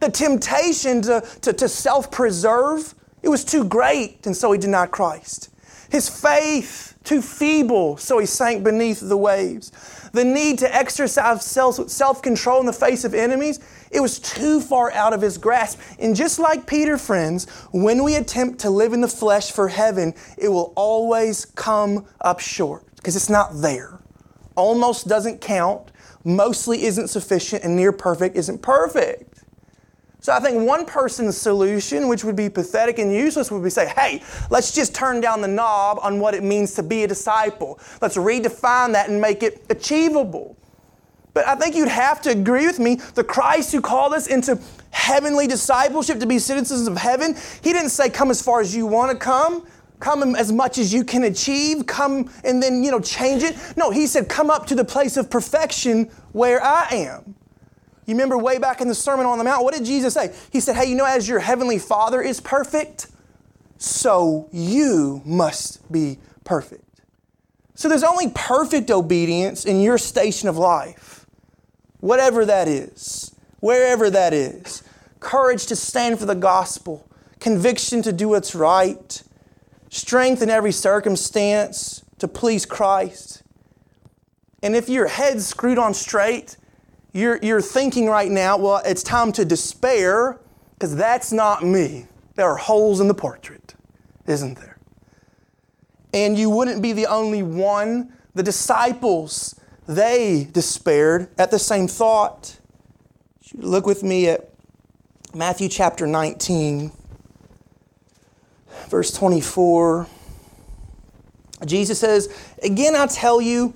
The 0.00 0.10
temptation 0.10 1.02
to, 1.02 1.20
to, 1.42 1.52
to 1.52 1.68
self 1.68 2.10
preserve, 2.10 2.94
it 3.22 3.28
was 3.28 3.44
too 3.44 3.64
great, 3.64 4.26
and 4.26 4.36
so 4.36 4.52
he 4.52 4.58
denied 4.58 4.90
Christ. 4.90 5.48
His 5.90 6.08
faith, 6.08 6.96
too 7.04 7.20
feeble, 7.20 7.98
so 7.98 8.18
he 8.18 8.26
sank 8.26 8.64
beneath 8.64 9.00
the 9.00 9.16
waves. 9.16 9.70
The 10.12 10.24
need 10.24 10.58
to 10.60 10.74
exercise 10.74 11.44
self 11.44 12.22
control 12.22 12.60
in 12.60 12.66
the 12.66 12.72
face 12.72 13.04
of 13.04 13.14
enemies, 13.14 13.60
it 13.90 14.00
was 14.00 14.18
too 14.18 14.60
far 14.60 14.90
out 14.92 15.12
of 15.12 15.20
his 15.20 15.36
grasp. 15.36 15.78
And 15.98 16.16
just 16.16 16.38
like 16.38 16.66
Peter, 16.66 16.96
friends, 16.96 17.48
when 17.72 18.02
we 18.02 18.16
attempt 18.16 18.60
to 18.60 18.70
live 18.70 18.94
in 18.94 19.02
the 19.02 19.08
flesh 19.08 19.52
for 19.52 19.68
heaven, 19.68 20.14
it 20.38 20.48
will 20.48 20.72
always 20.76 21.44
come 21.44 22.06
up 22.22 22.40
short 22.40 22.84
because 22.96 23.14
it's 23.14 23.28
not 23.30 23.50
there. 23.60 24.00
Almost 24.56 25.08
doesn't 25.08 25.42
count, 25.42 25.91
mostly 26.24 26.84
isn't 26.84 27.08
sufficient, 27.08 27.64
and 27.64 27.76
near 27.76 27.92
perfect 27.92 28.36
isn't 28.36 28.62
perfect. 28.62 29.44
So 30.20 30.32
I 30.32 30.38
think 30.38 30.64
one 30.66 30.86
person's 30.86 31.36
solution, 31.36 32.06
which 32.06 32.22
would 32.22 32.36
be 32.36 32.48
pathetic 32.48 33.00
and 33.00 33.12
useless, 33.12 33.50
would 33.50 33.64
be 33.64 33.70
say, 33.70 33.88
hey, 33.88 34.22
let's 34.50 34.72
just 34.72 34.94
turn 34.94 35.20
down 35.20 35.40
the 35.40 35.48
knob 35.48 35.98
on 36.00 36.20
what 36.20 36.34
it 36.34 36.44
means 36.44 36.74
to 36.74 36.82
be 36.84 37.02
a 37.02 37.08
disciple. 37.08 37.80
Let's 38.00 38.16
redefine 38.16 38.92
that 38.92 39.08
and 39.08 39.20
make 39.20 39.42
it 39.42 39.64
achievable. 39.68 40.56
But 41.34 41.48
I 41.48 41.56
think 41.56 41.74
you'd 41.74 41.88
have 41.88 42.20
to 42.22 42.30
agree 42.30 42.66
with 42.66 42.78
me 42.78 42.96
the 43.14 43.24
Christ 43.24 43.72
who 43.72 43.80
called 43.80 44.12
us 44.12 44.28
into 44.28 44.60
heavenly 44.90 45.48
discipleship 45.48 46.20
to 46.20 46.26
be 46.26 46.38
citizens 46.38 46.86
of 46.86 46.96
heaven, 46.96 47.34
he 47.62 47.72
didn't 47.72 47.90
say, 47.90 48.08
come 48.08 48.30
as 48.30 48.40
far 48.40 48.60
as 48.60 48.76
you 48.76 48.86
want 48.86 49.10
to 49.10 49.16
come. 49.16 49.66
Come 50.02 50.34
as 50.34 50.50
much 50.50 50.78
as 50.78 50.92
you 50.92 51.04
can 51.04 51.22
achieve, 51.22 51.86
come 51.86 52.28
and 52.42 52.60
then, 52.60 52.82
you 52.82 52.90
know, 52.90 52.98
change 52.98 53.44
it. 53.44 53.56
No, 53.76 53.92
he 53.92 54.08
said, 54.08 54.28
come 54.28 54.50
up 54.50 54.66
to 54.66 54.74
the 54.74 54.84
place 54.84 55.16
of 55.16 55.30
perfection 55.30 56.10
where 56.32 56.60
I 56.60 56.88
am. 56.90 57.36
You 58.06 58.14
remember 58.14 58.36
way 58.36 58.58
back 58.58 58.80
in 58.80 58.88
the 58.88 58.96
Sermon 58.96 59.26
on 59.26 59.38
the 59.38 59.44
Mount, 59.44 59.62
what 59.62 59.74
did 59.74 59.84
Jesus 59.84 60.12
say? 60.12 60.34
He 60.50 60.58
said, 60.58 60.74
Hey, 60.74 60.86
you 60.86 60.96
know, 60.96 61.04
as 61.04 61.28
your 61.28 61.38
heavenly 61.38 61.78
Father 61.78 62.20
is 62.20 62.40
perfect, 62.40 63.06
so 63.78 64.48
you 64.50 65.22
must 65.24 65.90
be 65.92 66.18
perfect. 66.42 67.00
So 67.76 67.88
there's 67.88 68.02
only 68.02 68.30
perfect 68.34 68.90
obedience 68.90 69.64
in 69.64 69.80
your 69.80 69.98
station 69.98 70.48
of 70.48 70.58
life, 70.58 71.26
whatever 72.00 72.44
that 72.44 72.66
is, 72.66 73.36
wherever 73.60 74.10
that 74.10 74.34
is. 74.34 74.82
Courage 75.20 75.66
to 75.66 75.76
stand 75.76 76.18
for 76.18 76.26
the 76.26 76.34
gospel, 76.34 77.08
conviction 77.38 78.02
to 78.02 78.12
do 78.12 78.30
what's 78.30 78.56
right, 78.56 79.22
strength 79.92 80.40
in 80.40 80.48
every 80.48 80.72
circumstance 80.72 82.02
to 82.18 82.26
please 82.26 82.64
Christ. 82.64 83.42
And 84.62 84.74
if 84.74 84.88
your 84.88 85.06
head's 85.06 85.46
screwed 85.46 85.78
on 85.78 85.92
straight, 85.92 86.56
you're, 87.12 87.38
you're 87.42 87.60
thinking 87.60 88.08
right 88.08 88.30
now, 88.30 88.56
well, 88.56 88.80
it's 88.86 89.02
time 89.02 89.32
to 89.32 89.44
despair 89.44 90.40
because 90.74 90.96
that's 90.96 91.30
not 91.30 91.62
me. 91.62 92.06
There 92.36 92.48
are 92.48 92.56
holes 92.56 93.00
in 93.00 93.08
the 93.08 93.14
portrait, 93.14 93.74
isn't 94.26 94.56
there? 94.58 94.78
And 96.14 96.38
you 96.38 96.48
wouldn't 96.48 96.80
be 96.80 96.94
the 96.94 97.06
only 97.06 97.42
one. 97.42 98.14
The 98.34 98.42
disciples, 98.42 99.60
they 99.86 100.48
despaired 100.52 101.28
at 101.38 101.50
the 101.50 101.58
same 101.58 101.86
thought. 101.86 102.58
Look 103.54 103.84
with 103.84 104.02
me 104.02 104.28
at 104.28 104.48
Matthew 105.34 105.68
chapter 105.68 106.06
19, 106.06 106.92
verse 108.92 109.10
24. 109.10 110.06
Jesus 111.64 111.98
says, 111.98 112.28
Again, 112.62 112.94
I 112.94 113.06
tell 113.06 113.40
you, 113.40 113.72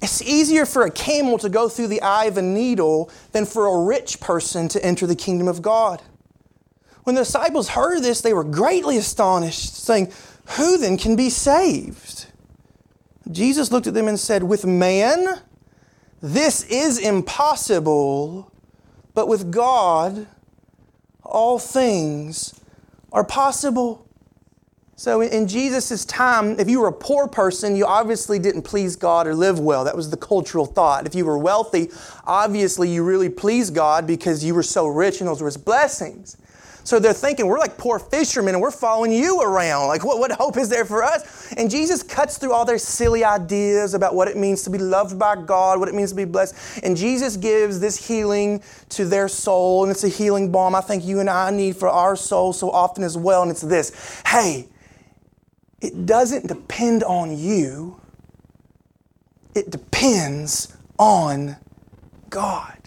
it's 0.00 0.22
easier 0.22 0.64
for 0.64 0.82
a 0.84 0.90
camel 0.90 1.36
to 1.38 1.48
go 1.48 1.68
through 1.68 1.88
the 1.88 2.00
eye 2.00 2.26
of 2.26 2.36
a 2.36 2.42
needle 2.42 3.10
than 3.32 3.44
for 3.44 3.66
a 3.66 3.84
rich 3.84 4.20
person 4.20 4.68
to 4.68 4.84
enter 4.84 5.04
the 5.04 5.16
kingdom 5.16 5.48
of 5.48 5.62
God. 5.62 6.00
When 7.02 7.16
the 7.16 7.22
disciples 7.22 7.70
heard 7.70 8.04
this, 8.04 8.20
they 8.20 8.32
were 8.32 8.44
greatly 8.44 8.96
astonished, 8.96 9.74
saying, 9.74 10.12
Who 10.56 10.78
then 10.78 10.96
can 10.96 11.16
be 11.16 11.28
saved? 11.28 12.26
Jesus 13.32 13.72
looked 13.72 13.88
at 13.88 13.94
them 13.94 14.06
and 14.06 14.18
said, 14.18 14.44
With 14.44 14.64
man, 14.64 15.40
this 16.20 16.62
is 16.66 17.00
impossible, 17.00 18.52
but 19.12 19.26
with 19.26 19.50
God, 19.50 20.28
all 21.24 21.58
things 21.58 22.54
are 23.10 23.24
possible. 23.24 24.06
So 25.02 25.20
in 25.20 25.48
Jesus' 25.48 26.04
time, 26.04 26.60
if 26.60 26.70
you 26.70 26.78
were 26.78 26.86
a 26.86 26.92
poor 26.92 27.26
person, 27.26 27.74
you 27.74 27.84
obviously 27.84 28.38
didn't 28.38 28.62
please 28.62 28.94
God 28.94 29.26
or 29.26 29.34
live 29.34 29.58
well. 29.58 29.82
That 29.82 29.96
was 29.96 30.10
the 30.10 30.16
cultural 30.16 30.64
thought. 30.64 31.08
If 31.08 31.14
you 31.16 31.24
were 31.24 31.36
wealthy, 31.36 31.90
obviously 32.24 32.88
you 32.88 33.02
really 33.02 33.28
pleased 33.28 33.74
God 33.74 34.06
because 34.06 34.44
you 34.44 34.54
were 34.54 34.62
so 34.62 34.86
rich 34.86 35.20
and 35.20 35.26
those 35.26 35.40
were 35.40 35.48
His 35.48 35.56
blessings. 35.56 36.36
So 36.84 37.00
they're 37.00 37.12
thinking, 37.12 37.48
we're 37.48 37.58
like 37.58 37.76
poor 37.76 37.98
fishermen 37.98 38.54
and 38.54 38.62
we're 38.62 38.70
following 38.70 39.10
you 39.10 39.40
around. 39.40 39.88
Like, 39.88 40.04
what, 40.04 40.20
what 40.20 40.30
hope 40.30 40.56
is 40.56 40.68
there 40.68 40.84
for 40.84 41.02
us? 41.02 41.52
And 41.54 41.68
Jesus 41.68 42.04
cuts 42.04 42.38
through 42.38 42.52
all 42.52 42.64
their 42.64 42.78
silly 42.78 43.24
ideas 43.24 43.94
about 43.94 44.14
what 44.14 44.28
it 44.28 44.36
means 44.36 44.62
to 44.62 44.70
be 44.70 44.78
loved 44.78 45.18
by 45.18 45.34
God, 45.34 45.80
what 45.80 45.88
it 45.88 45.96
means 45.96 46.10
to 46.10 46.16
be 46.16 46.26
blessed. 46.26 46.84
And 46.84 46.96
Jesus 46.96 47.36
gives 47.36 47.80
this 47.80 48.06
healing 48.06 48.62
to 48.90 49.04
their 49.04 49.26
soul, 49.26 49.82
and 49.82 49.90
it's 49.90 50.04
a 50.04 50.08
healing 50.08 50.52
balm 50.52 50.76
I 50.76 50.80
think 50.80 51.04
you 51.04 51.18
and 51.18 51.28
I 51.28 51.50
need 51.50 51.74
for 51.76 51.88
our 51.88 52.14
soul 52.14 52.52
so 52.52 52.70
often 52.70 53.02
as 53.02 53.18
well. 53.18 53.42
And 53.42 53.50
it's 53.50 53.62
this 53.62 54.22
hey, 54.24 54.68
it 55.82 56.06
doesn't 56.06 56.46
depend 56.46 57.02
on 57.02 57.36
you, 57.36 58.00
it 59.54 59.70
depends 59.70 60.74
on 60.98 61.56
God. 62.30 62.78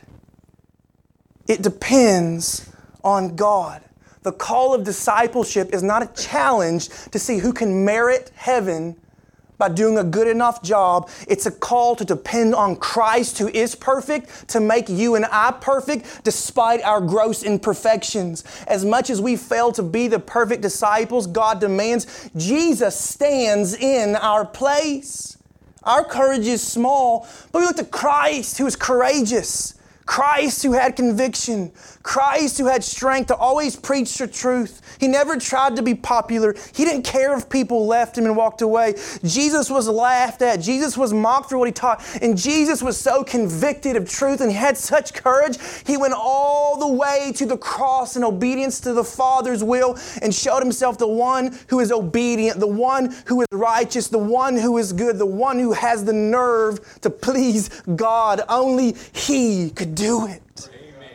It 1.48 1.62
depends 1.62 2.70
on 3.04 3.36
God. 3.36 3.84
The 4.24 4.32
call 4.32 4.74
of 4.74 4.84
discipleship 4.84 5.74
is 5.74 5.84
not 5.84 6.02
a 6.02 6.24
challenge 6.24 6.90
to 7.12 7.20
see 7.20 7.38
who 7.38 7.54
can 7.54 7.86
merit 7.86 8.32
heaven 8.34 8.96
by 9.58 9.70
doing 9.70 9.98
a 9.98 10.04
good 10.04 10.28
enough 10.28 10.62
job. 10.62 11.10
It's 11.28 11.46
a 11.46 11.52
call 11.52 11.96
to 11.96 12.06
depend 12.06 12.56
on 12.56 12.76
Christ, 12.76 13.38
who 13.38 13.48
is 13.50 13.76
perfect, 13.76 14.48
to 14.50 14.60
make 14.60 14.90
you 14.90 15.16
and 15.16 15.26
I 15.32 15.52
perfect 15.52 16.24
despite 16.24 16.82
our 16.84 17.02
gross 17.02 17.44
imperfections. 17.44 18.44
As 18.68 18.86
much 18.86 19.10
as 19.10 19.22
we 19.22 19.36
fail 19.36 19.72
to 19.74 19.84
be 19.84 20.08
the 20.08 20.20
perfect 20.20 20.62
disciples 20.62 21.28
God 21.28 21.60
demands, 21.60 22.30
Jesus 22.36 23.00
stands 23.00 23.74
in 23.74 24.16
our 24.16 24.46
place. 24.46 25.38
Our 25.84 26.04
courage 26.04 26.48
is 26.48 26.66
small, 26.66 27.28
but 27.52 27.60
we 27.60 27.66
look 27.66 27.76
to 27.78 27.86
Christ, 27.86 28.58
who 28.58 28.66
is 28.66 28.76
courageous. 28.76 29.76
Christ 30.06 30.62
who 30.62 30.74
had 30.74 30.96
conviction, 30.96 31.72
Christ 32.04 32.60
who 32.60 32.68
had 32.68 32.84
strength 32.84 33.28
to 33.28 33.36
always 33.36 33.76
preach 33.76 34.18
the 34.20 34.28
truth. 34.28 34.82
He 35.00 35.08
never 35.08 35.38
tried 35.38 35.76
to 35.78 35.82
be 35.82 35.96
popular. 35.96 36.56
He 36.74 36.86
didn't 36.86 37.04
care 37.04 37.36
if 37.36 37.50
people 37.50 37.88
left 37.88 38.16
him 38.16 38.26
and 38.26 38.38
walked 38.38 38.62
away. 38.62 38.94
Jesus 39.24 39.70
was 39.70 39.90
laughed 39.90 40.44
at. 40.44 40.62
Jesus 40.62 40.96
was 40.96 41.12
mocked 41.12 41.50
for 41.50 41.58
what 41.58 41.68
he 41.68 41.72
taught. 41.72 42.06
And 42.22 42.38
Jesus 42.38 42.84
was 42.84 43.00
so 43.00 43.24
convicted 43.24 43.96
of 43.96 44.08
truth 44.08 44.42
and 44.42 44.52
he 44.52 44.58
had 44.58 44.78
such 44.78 45.14
courage. 45.14 45.58
He 45.86 45.98
went 45.98 46.14
all 46.16 46.78
the 46.78 46.94
way 46.94 47.32
to 47.38 47.46
the 47.48 47.58
cross 47.58 48.16
in 48.16 48.24
obedience 48.24 48.80
to 48.82 48.94
the 48.94 49.04
Father's 49.04 49.64
will 49.64 49.98
and 50.22 50.34
showed 50.34 50.62
himself 50.62 51.00
the 51.00 51.08
one 51.08 51.58
who 51.70 51.80
is 51.80 51.92
obedient, 51.92 52.60
the 52.60 52.68
one 52.68 53.16
who 53.26 53.42
is 53.42 53.48
righteous, 53.52 54.08
the 54.08 54.20
one 54.20 54.56
who 54.56 54.78
is 54.78 54.94
good, 54.94 55.18
the 55.18 55.26
one 55.26 55.58
who 55.58 55.74
has 55.74 56.06
the 56.06 56.14
nerve 56.14 57.02
to 57.02 57.10
please 57.10 57.70
God. 57.96 58.42
Only 58.48 58.96
he 59.14 59.72
could 59.72 59.95
do 59.96 60.28
it. 60.28 60.70
Amen. 60.74 61.10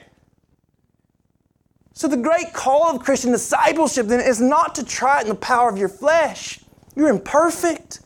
So, 1.93 2.09
the 2.09 2.17
great 2.17 2.53
call 2.53 2.91
of 2.91 3.01
Christian 3.01 3.31
discipleship 3.31 4.07
then 4.07 4.21
is 4.21 4.41
not 4.41 4.75
to 4.77 4.85
try 4.85 5.21
it 5.21 5.23
in 5.23 5.29
the 5.29 5.35
power 5.35 5.69
of 5.69 5.79
your 5.79 5.89
flesh. 5.89 6.61
You're 6.97 7.09
imperfect, 7.09 8.01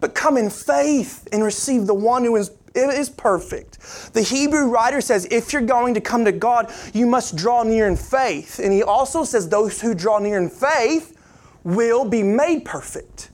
but 0.00 0.14
come 0.14 0.36
in 0.36 0.50
faith 0.50 1.28
and 1.32 1.42
receive 1.42 1.86
the 1.86 1.94
one 1.94 2.24
who 2.24 2.36
is, 2.36 2.50
is 2.74 3.10
perfect. 3.10 4.12
The 4.12 4.22
Hebrew 4.22 4.68
writer 4.68 5.00
says, 5.00 5.26
if 5.30 5.52
you're 5.52 5.62
going 5.62 5.94
to 5.94 6.00
come 6.00 6.24
to 6.24 6.32
God, 6.32 6.72
you 6.92 7.06
must 7.06 7.36
draw 7.36 7.62
near 7.62 7.86
in 7.86 7.96
faith. 7.96 8.58
And 8.58 8.72
he 8.72 8.82
also 8.82 9.24
says, 9.24 9.48
those 9.48 9.80
who 9.80 9.94
draw 9.94 10.18
near 10.18 10.38
in 10.38 10.50
faith 10.50 11.16
will 11.64 12.04
be 12.04 12.22
made 12.22 12.64
perfect. 12.64 13.30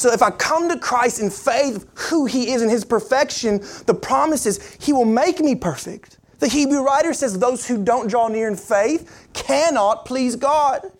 So 0.00 0.10
if 0.10 0.22
I 0.22 0.30
come 0.30 0.70
to 0.70 0.78
Christ 0.78 1.20
in 1.20 1.28
faith, 1.28 1.86
who 2.08 2.24
He 2.24 2.52
is 2.52 2.62
in 2.62 2.70
His 2.70 2.86
perfection, 2.86 3.60
the 3.84 3.92
promise 3.92 4.46
is 4.46 4.76
He 4.80 4.94
will 4.94 5.04
make 5.04 5.40
me 5.40 5.54
perfect. 5.54 6.16
The 6.38 6.48
Hebrew 6.48 6.82
writer 6.82 7.12
says 7.12 7.38
those 7.38 7.66
who 7.66 7.84
don't 7.84 8.08
draw 8.08 8.28
near 8.28 8.48
in 8.48 8.56
faith 8.56 9.28
cannot 9.34 10.06
please 10.06 10.36
God. 10.36 10.90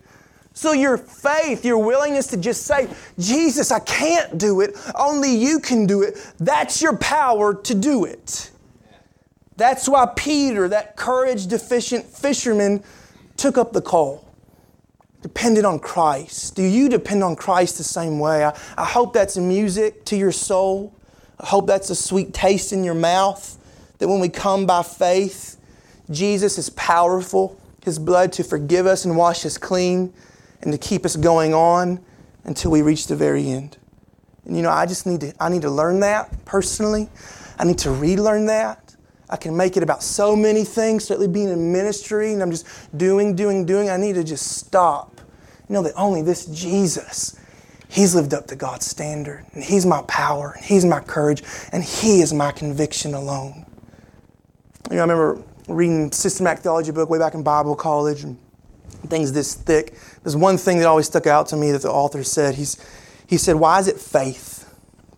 So 0.53 0.73
your 0.73 0.99
faith, 0.99 1.65
your 1.65 1.79
willingness 1.79 2.27
to 2.27 2.37
just 2.37 2.67
say, 2.67 2.89
Jesus, 3.17 3.71
I 3.71 3.79
can't 3.79 4.37
do 4.37 4.61
it, 4.61 4.77
only 4.93 5.35
you 5.35 5.59
can 5.59 5.87
do 5.87 6.03
it, 6.03 6.33
that's 6.37 6.79
your 6.79 6.95
power 6.97 7.55
to 7.55 7.73
do 7.73 8.05
it. 8.05 8.51
That's 9.57 9.89
why 9.89 10.11
Peter, 10.15 10.67
that 10.67 10.95
courage 10.95 11.47
deficient 11.47 12.05
fisherman, 12.05 12.83
took 13.35 13.57
up 13.57 13.73
the 13.73 13.81
call 13.81 14.30
depended 15.21 15.65
on 15.65 15.79
Christ? 15.79 16.55
Do 16.55 16.63
you 16.63 16.89
depend 16.89 17.23
on 17.23 17.35
Christ 17.35 17.77
the 17.77 17.83
same 17.83 18.19
way? 18.19 18.43
I, 18.45 18.57
I 18.77 18.85
hope 18.85 19.13
that's 19.13 19.37
music 19.37 20.05
to 20.05 20.15
your 20.17 20.31
soul. 20.31 20.93
I 21.39 21.45
hope 21.45 21.67
that's 21.67 21.89
a 21.89 21.95
sweet 21.95 22.33
taste 22.33 22.73
in 22.73 22.83
your 22.83 22.95
mouth. 22.95 23.57
That 23.99 24.07
when 24.07 24.19
we 24.19 24.29
come 24.29 24.65
by 24.65 24.83
faith, 24.83 25.57
Jesus 26.09 26.57
is 26.57 26.69
powerful. 26.71 27.59
His 27.83 27.97
blood 27.97 28.31
to 28.33 28.43
forgive 28.43 28.85
us 28.85 29.05
and 29.05 29.17
wash 29.17 29.45
us 29.45 29.57
clean 29.57 30.13
and 30.61 30.71
to 30.71 30.77
keep 30.77 31.05
us 31.05 31.15
going 31.15 31.53
on 31.53 31.99
until 32.43 32.71
we 32.71 32.81
reach 32.81 33.07
the 33.07 33.15
very 33.15 33.47
end. 33.47 33.77
And 34.45 34.55
you 34.55 34.63
know, 34.63 34.69
I 34.69 34.85
just 34.85 35.05
need 35.05 35.21
to 35.21 35.33
I 35.39 35.49
need 35.49 35.61
to 35.63 35.69
learn 35.69 35.99
that 36.01 36.45
personally. 36.45 37.09
I 37.57 37.63
need 37.63 37.79
to 37.79 37.91
relearn 37.91 38.47
that. 38.47 38.90
I 39.31 39.37
can 39.37 39.55
make 39.55 39.77
it 39.77 39.83
about 39.83 40.03
so 40.03 40.35
many 40.35 40.65
things, 40.65 41.05
certainly 41.05 41.27
being 41.27 41.49
in 41.49 41.71
ministry, 41.71 42.33
and 42.33 42.41
I'm 42.41 42.51
just 42.51 42.67
doing, 42.97 43.35
doing, 43.35 43.65
doing. 43.65 43.89
I 43.89 43.97
need 43.97 44.15
to 44.15 44.23
just 44.23 44.57
stop. 44.57 45.21
You 45.69 45.73
know 45.73 45.83
that 45.83 45.93
only 45.95 46.21
this 46.21 46.45
Jesus, 46.47 47.39
He's 47.87 48.13
lived 48.13 48.33
up 48.33 48.47
to 48.47 48.55
God's 48.57 48.85
standard, 48.85 49.45
and 49.53 49.63
He's 49.63 49.85
my 49.85 50.01
power, 50.03 50.53
and 50.57 50.65
He's 50.65 50.83
my 50.83 50.99
courage, 50.99 51.43
and 51.71 51.81
He 51.83 52.21
is 52.21 52.33
my 52.33 52.51
conviction 52.51 53.13
alone. 53.13 53.65
You 54.89 54.97
know, 54.97 55.03
I 55.03 55.07
remember 55.07 55.43
reading 55.69 56.11
systematic 56.11 56.61
theology 56.61 56.91
book 56.91 57.09
way 57.09 57.17
back 57.17 57.33
in 57.33 57.41
Bible 57.41 57.75
college, 57.75 58.23
and 58.23 58.37
things 59.07 59.31
this 59.31 59.53
thick. 59.53 59.95
There's 60.23 60.35
one 60.35 60.57
thing 60.57 60.79
that 60.79 60.87
always 60.87 61.07
stuck 61.07 61.27
out 61.27 61.47
to 61.47 61.55
me 61.55 61.71
that 61.71 61.81
the 61.81 61.91
author 61.91 62.23
said. 62.23 62.55
He's, 62.55 62.77
he 63.27 63.37
said, 63.37 63.55
Why 63.55 63.79
is 63.79 63.87
it 63.87 63.97
faith? 63.97 64.60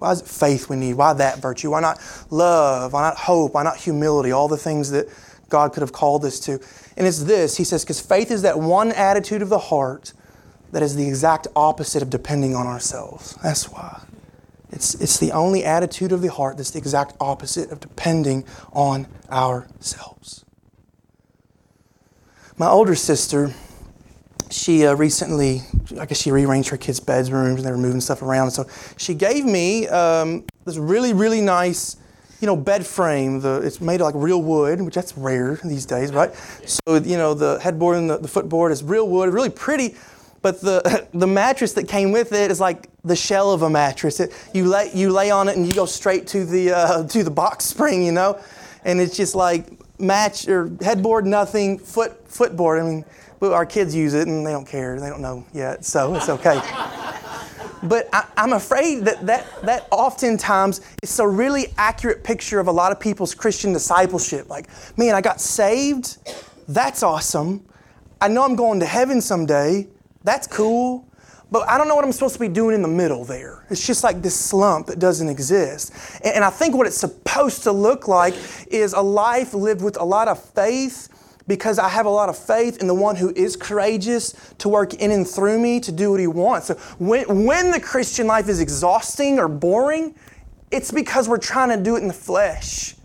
Why 0.04 0.12
is 0.12 0.20
it 0.20 0.28
faith 0.28 0.68
we 0.68 0.76
need? 0.76 0.96
Why 0.96 1.14
that 1.14 1.40
virtue? 1.40 1.72
Why 1.72 1.80
not 1.80 1.98
love? 2.30 2.92
Why 2.92 3.04
not 3.04 3.16
hope? 3.16 3.54
Why 3.54 3.64
not 3.64 3.78
humility? 3.78 4.34
All 4.34 4.50
the 4.50 4.58
things 4.58 4.92
that 4.92 5.08
God 5.48 5.72
could 5.72 5.80
have 5.80 5.94
called 5.94 6.26
us 6.26 6.42
to. 6.42 6.60
And 6.98 7.08
it's 7.08 7.24
this 7.24 7.56
He 7.56 7.64
says, 7.64 7.86
because 7.86 8.02
faith 8.02 8.30
is 8.30 8.42
that 8.42 8.60
one 8.60 8.92
attitude 8.92 9.42
of 9.42 9.48
the 9.48 9.58
heart 9.58 10.12
that 10.74 10.84
is 10.84 10.98
the 10.98 11.08
exact 11.08 11.48
opposite 11.56 12.04
of 12.04 12.10
depending 12.10 12.54
on 12.54 12.68
ourselves. 12.68 13.38
That's 13.42 13.72
why. 13.72 14.02
It's, 14.74 14.94
it's 14.96 15.20
the 15.20 15.32
only 15.32 15.64
attitude 15.64 16.12
of 16.12 16.22
the 16.22 16.32
heart 16.34 16.58
that's 16.58 16.72
the 16.72 16.80
exact 16.80 17.16
opposite 17.22 17.72
of 17.72 17.80
depending 17.80 18.44
on 18.74 19.08
ourselves. 19.32 20.44
My 22.58 22.68
older 22.68 22.96
sister, 22.96 23.54
she 24.54 24.86
uh, 24.86 24.94
recently, 24.94 25.62
I 26.00 26.06
guess 26.06 26.22
she 26.22 26.32
rearranged 26.32 26.70
her 26.70 26.78
kids' 26.78 27.00
bedrooms 27.00 27.60
and 27.60 27.66
they 27.66 27.72
were 27.72 27.78
moving 27.78 28.02
stuff 28.02 28.22
around. 28.22 28.52
So 28.52 28.66
she 28.98 29.14
gave 29.14 29.46
me 29.46 29.88
um, 29.88 30.46
this 30.66 30.78
really, 30.78 31.14
really 31.14 31.42
nice, 31.42 31.98
you 32.40 32.46
know, 32.46 32.56
bed 32.56 32.86
frame. 32.86 33.40
The, 33.40 33.62
it's 33.62 33.82
made 33.82 34.02
of 34.02 34.06
like 34.06 34.16
real 34.16 34.42
wood, 34.42 34.82
which 34.82 34.96
that's 34.96 35.18
rare 35.18 35.60
these 35.64 35.86
days, 35.86 36.14
right? 36.14 36.34
So, 36.66 36.96
you 36.96 37.18
know, 37.18 37.34
the 37.34 37.60
headboard 37.60 37.98
and 37.98 38.10
the, 38.10 38.18
the 38.18 38.28
footboard 38.28 38.72
is 38.72 38.84
real 38.84 39.08
wood, 39.08 39.34
really 39.34 39.50
pretty. 39.50 39.96
But 40.42 40.62
the, 40.62 41.08
the 41.14 41.28
mattress 41.28 41.74
that 41.74 41.88
came 41.88 42.12
with 42.12 42.32
it 42.32 42.52
is 42.52 42.60
like 42.60 42.90
the 43.04 43.16
shell 43.16 43.52
of 43.52 43.64
a 43.64 43.70
mattress. 43.70 44.20
It, 44.20 44.34
you, 44.54 44.66
lay, 44.66 44.92
you 44.94 45.10
lay 45.10 45.32
on 45.32 45.48
it 45.48 45.58
and 45.58 45.66
you 45.66 45.74
go 45.74 45.86
straight 45.86 46.28
to 46.28 46.46
the, 46.46 46.72
uh, 46.72 47.08
to 47.08 47.24
the 47.24 47.32
box 47.32 47.66
spring, 47.66 48.04
you 48.04 48.12
know? 48.12 48.40
And 48.86 49.00
it's 49.00 49.18
just 49.18 49.34
like 49.34 49.66
match 50.00 50.48
or 50.48 50.70
headboard, 50.82 51.26
nothing, 51.26 51.80
foot, 51.80 52.28
footboard. 52.30 52.82
I 52.82 52.84
mean, 52.84 53.06
our 53.52 53.66
kids 53.66 53.94
use 53.96 54.14
it 54.14 54.28
and 54.28 54.46
they 54.46 54.52
don't 54.52 54.68
care. 54.68 55.00
They 55.00 55.10
don't 55.10 55.22
know 55.22 55.46
yet, 55.54 55.84
so 55.84 56.16
it's 56.16 56.30
okay. 56.30 56.62
but 57.84 58.08
I, 58.14 58.26
am 58.38 58.54
afraid 58.54 59.06
that, 59.06 59.26
that 59.26 59.46
that 59.64 59.88
oftentimes 59.92 60.82
it's 61.02 61.20
a 61.20 61.28
really 61.28 61.68
accurate 61.78 62.24
picture 62.24 62.60
of 62.60 62.68
a 62.68 62.72
lot 62.72 62.92
of 62.92 63.00
people's 63.00 63.36
Christian 63.36 63.74
discipleship. 63.74 64.50
Like, 64.50 64.68
man, 64.98 65.16
I 65.16 65.22
got 65.22 65.42
saved. 65.42 66.18
That's 66.68 67.04
awesome. 67.04 67.66
I 68.22 68.30
know 68.30 68.44
I'm 68.44 68.56
going 68.56 68.80
to 68.80 68.86
heaven 68.86 69.20
someday. 69.20 69.88
That's 70.24 70.48
cool. 70.48 71.06
But 71.52 71.70
I 71.70 71.78
don't 71.78 71.88
know 71.88 71.96
what 71.96 72.04
I'm 72.04 72.12
supposed 72.12 72.34
to 72.34 72.40
be 72.40 72.48
doing 72.48 72.74
in 72.74 72.82
the 72.82 72.88
middle 72.88 73.26
there. 73.26 73.68
It's 73.70 73.86
just 73.86 74.04
like 74.04 74.24
this 74.24 74.36
slump 74.36 74.88
that 74.88 74.98
doesn't 74.98 75.30
exist. 75.30 75.94
And, 76.24 76.38
and 76.38 76.44
I 76.44 76.50
think 76.50 76.76
what 76.76 76.88
it's 76.88 76.98
supposed 76.98 77.62
to 77.64 77.72
look 77.72 78.08
like 78.08 78.34
is 78.72 78.94
a 78.94 79.02
life 79.02 79.54
lived 79.54 79.84
with 79.84 80.00
a 80.00 80.04
lot 80.04 80.28
of 80.28 80.44
faith 80.44 81.10
because 81.48 81.80
I 81.80 81.90
have 81.90 82.06
a 82.06 82.10
lot 82.10 82.30
of 82.30 82.38
faith 82.38 82.78
in 82.80 82.88
the 82.88 82.94
one 82.94 83.16
who 83.16 83.34
is 83.36 83.56
courageous 83.56 84.34
to 84.60 84.70
work 84.70 84.94
in 84.96 85.12
and 85.12 85.28
through 85.28 85.60
me 85.60 85.80
to 85.82 85.92
do 85.92 86.12
what 86.12 86.20
he 86.20 86.28
wants. 86.28 86.68
So 86.68 86.76
when, 87.00 87.46
when 87.46 87.72
the 87.72 87.80
Christian 87.80 88.28
life 88.28 88.48
is 88.50 88.60
exhausting 88.60 89.40
or 89.40 89.48
boring, 89.48 90.16
it's 90.72 90.92
because 90.92 91.28
we're 91.28 91.38
trying 91.38 91.70
to 91.78 91.84
do 91.84 91.96
it 91.96 92.02
in 92.02 92.08
the 92.08 92.14
flesh. 92.14 92.96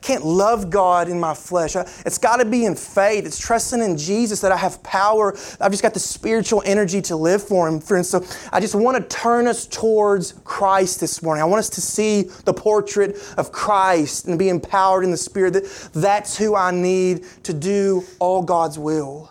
I 0.00 0.06
can't 0.06 0.24
love 0.24 0.70
God 0.70 1.10
in 1.10 1.20
my 1.20 1.34
flesh. 1.34 1.76
It's 1.76 2.16
got 2.16 2.38
to 2.38 2.46
be 2.46 2.64
in 2.64 2.74
faith. 2.74 3.26
It's 3.26 3.38
trusting 3.38 3.82
in 3.82 3.98
Jesus 3.98 4.40
that 4.40 4.50
I 4.50 4.56
have 4.56 4.82
power. 4.82 5.36
I've 5.60 5.72
just 5.72 5.82
got 5.82 5.92
the 5.92 6.00
spiritual 6.00 6.62
energy 6.64 7.02
to 7.02 7.16
live 7.16 7.46
for 7.46 7.68
Him, 7.68 7.80
friends. 7.80 8.08
So 8.08 8.24
I 8.50 8.60
just 8.60 8.74
want 8.74 8.96
to 8.96 9.02
turn 9.14 9.46
us 9.46 9.66
towards 9.66 10.32
Christ 10.42 11.00
this 11.00 11.22
morning. 11.22 11.42
I 11.42 11.44
want 11.44 11.58
us 11.58 11.68
to 11.70 11.82
see 11.82 12.22
the 12.46 12.54
portrait 12.54 13.18
of 13.36 13.52
Christ 13.52 14.26
and 14.26 14.38
be 14.38 14.48
empowered 14.48 15.04
in 15.04 15.10
the 15.10 15.18
Spirit 15.18 15.52
that 15.52 15.90
that's 15.92 16.34
who 16.34 16.56
I 16.56 16.70
need 16.70 17.26
to 17.42 17.52
do 17.52 18.02
all 18.20 18.42
God's 18.42 18.78
will. 18.78 19.30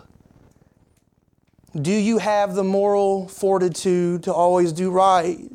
Do 1.82 1.91
you 1.91 2.19
have 2.19 2.53
the 2.53 2.63
moral 2.63 3.27
fortitude 3.27 4.21
to 4.23 4.34
always 4.34 4.71
do 4.71 4.91
right? 4.91 5.49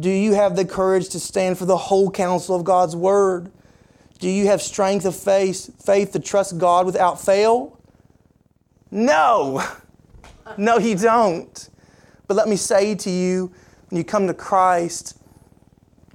Do 0.00 0.10
you 0.10 0.34
have 0.34 0.56
the 0.56 0.64
courage 0.64 1.10
to 1.10 1.20
stand 1.20 1.58
for 1.58 1.64
the 1.64 1.76
whole 1.76 2.10
counsel 2.10 2.56
of 2.56 2.64
God's 2.64 2.96
Word? 2.96 3.52
Do 4.18 4.28
you 4.28 4.46
have 4.46 4.62
strength 4.62 5.04
of 5.04 5.14
faith, 5.14 5.70
faith 5.84 6.12
to 6.12 6.18
trust 6.18 6.58
God 6.58 6.86
without 6.86 7.20
fail? 7.20 7.78
No. 8.90 9.62
No, 10.56 10.78
you 10.78 10.94
don't. 10.94 11.68
But 12.28 12.36
let 12.36 12.46
me 12.46 12.54
say 12.54 12.94
to 12.94 13.10
you, 13.10 13.52
when 13.90 13.98
you 13.98 14.04
come 14.04 14.28
to 14.28 14.32
Christ, 14.32 15.18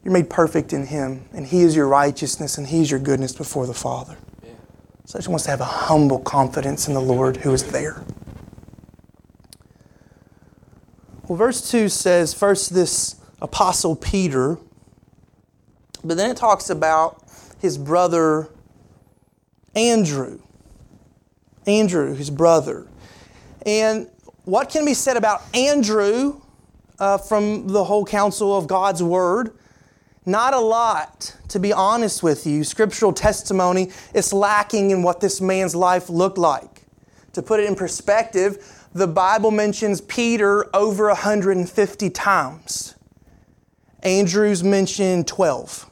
you're 0.03 0.13
made 0.13 0.29
perfect 0.29 0.73
in 0.73 0.85
Him, 0.85 1.25
and 1.33 1.45
He 1.45 1.61
is 1.61 1.75
your 1.75 1.87
righteousness, 1.87 2.57
and 2.57 2.65
He 2.65 2.81
is 2.81 2.89
your 2.89 2.99
goodness 3.01 3.33
before 3.33 3.67
the 3.67 3.73
Father. 3.73 4.17
Yeah. 4.41 4.53
So 5.05 5.17
I 5.17 5.19
just 5.19 5.27
want 5.27 5.43
to 5.43 5.49
have 5.49 5.61
a 5.61 5.65
humble 5.65 6.19
confidence 6.19 6.87
in 6.87 6.93
the 6.93 7.01
Lord 7.01 7.37
who 7.37 7.53
is 7.53 7.71
there. 7.71 8.03
Well, 11.27 11.37
verse 11.37 11.69
2 11.69 11.89
says, 11.89 12.33
first, 12.33 12.73
this 12.73 13.15
apostle 13.41 13.95
Peter, 13.95 14.57
but 16.03 16.17
then 16.17 16.31
it 16.31 16.37
talks 16.37 16.69
about 16.69 17.20
his 17.61 17.77
brother 17.77 18.49
Andrew. 19.75 20.41
Andrew, 21.67 22.15
his 22.15 22.29
brother. 22.29 22.87
And 23.65 24.09
what 24.45 24.69
can 24.69 24.83
be 24.83 24.95
said 24.95 25.15
about 25.15 25.43
Andrew 25.53 26.41
uh, 26.99 27.17
from 27.19 27.67
the 27.67 27.83
whole 27.83 28.03
counsel 28.03 28.57
of 28.57 28.67
God's 28.67 29.01
Word 29.01 29.55
Not 30.25 30.53
a 30.53 30.59
lot, 30.59 31.35
to 31.49 31.59
be 31.59 31.71
honest 31.71 32.21
with 32.23 32.45
you. 32.45 32.63
Scriptural 32.63 33.13
testimony 33.13 33.91
is 34.13 34.33
lacking 34.33 34.91
in 34.91 35.03
what 35.03 35.19
this 35.19 35.39
man's 35.39 35.75
life 35.75 36.09
looked 36.09 36.37
like. 36.37 36.83
To 37.33 37.41
put 37.41 37.59
it 37.59 37.67
in 37.67 37.75
perspective, 37.75 38.87
the 38.93 39.07
Bible 39.07 39.51
mentions 39.51 40.01
Peter 40.01 40.75
over 40.75 41.07
150 41.07 42.09
times. 42.09 42.95
Andrew's 44.03 44.63
mentioned 44.63 45.27
12. 45.27 45.90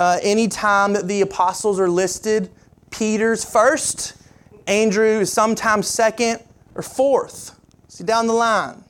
Uh, 0.00 0.18
anytime 0.22 0.94
that 0.94 1.06
the 1.06 1.20
apostles 1.20 1.78
are 1.78 1.90
listed, 1.90 2.48
Peter's 2.90 3.44
first, 3.44 4.14
Andrew 4.66 5.20
is 5.20 5.30
sometimes 5.30 5.88
second 5.88 6.42
or 6.74 6.80
fourth. 6.80 7.60
See 7.88 8.02
down 8.02 8.26
the 8.26 8.32
line. 8.32 8.82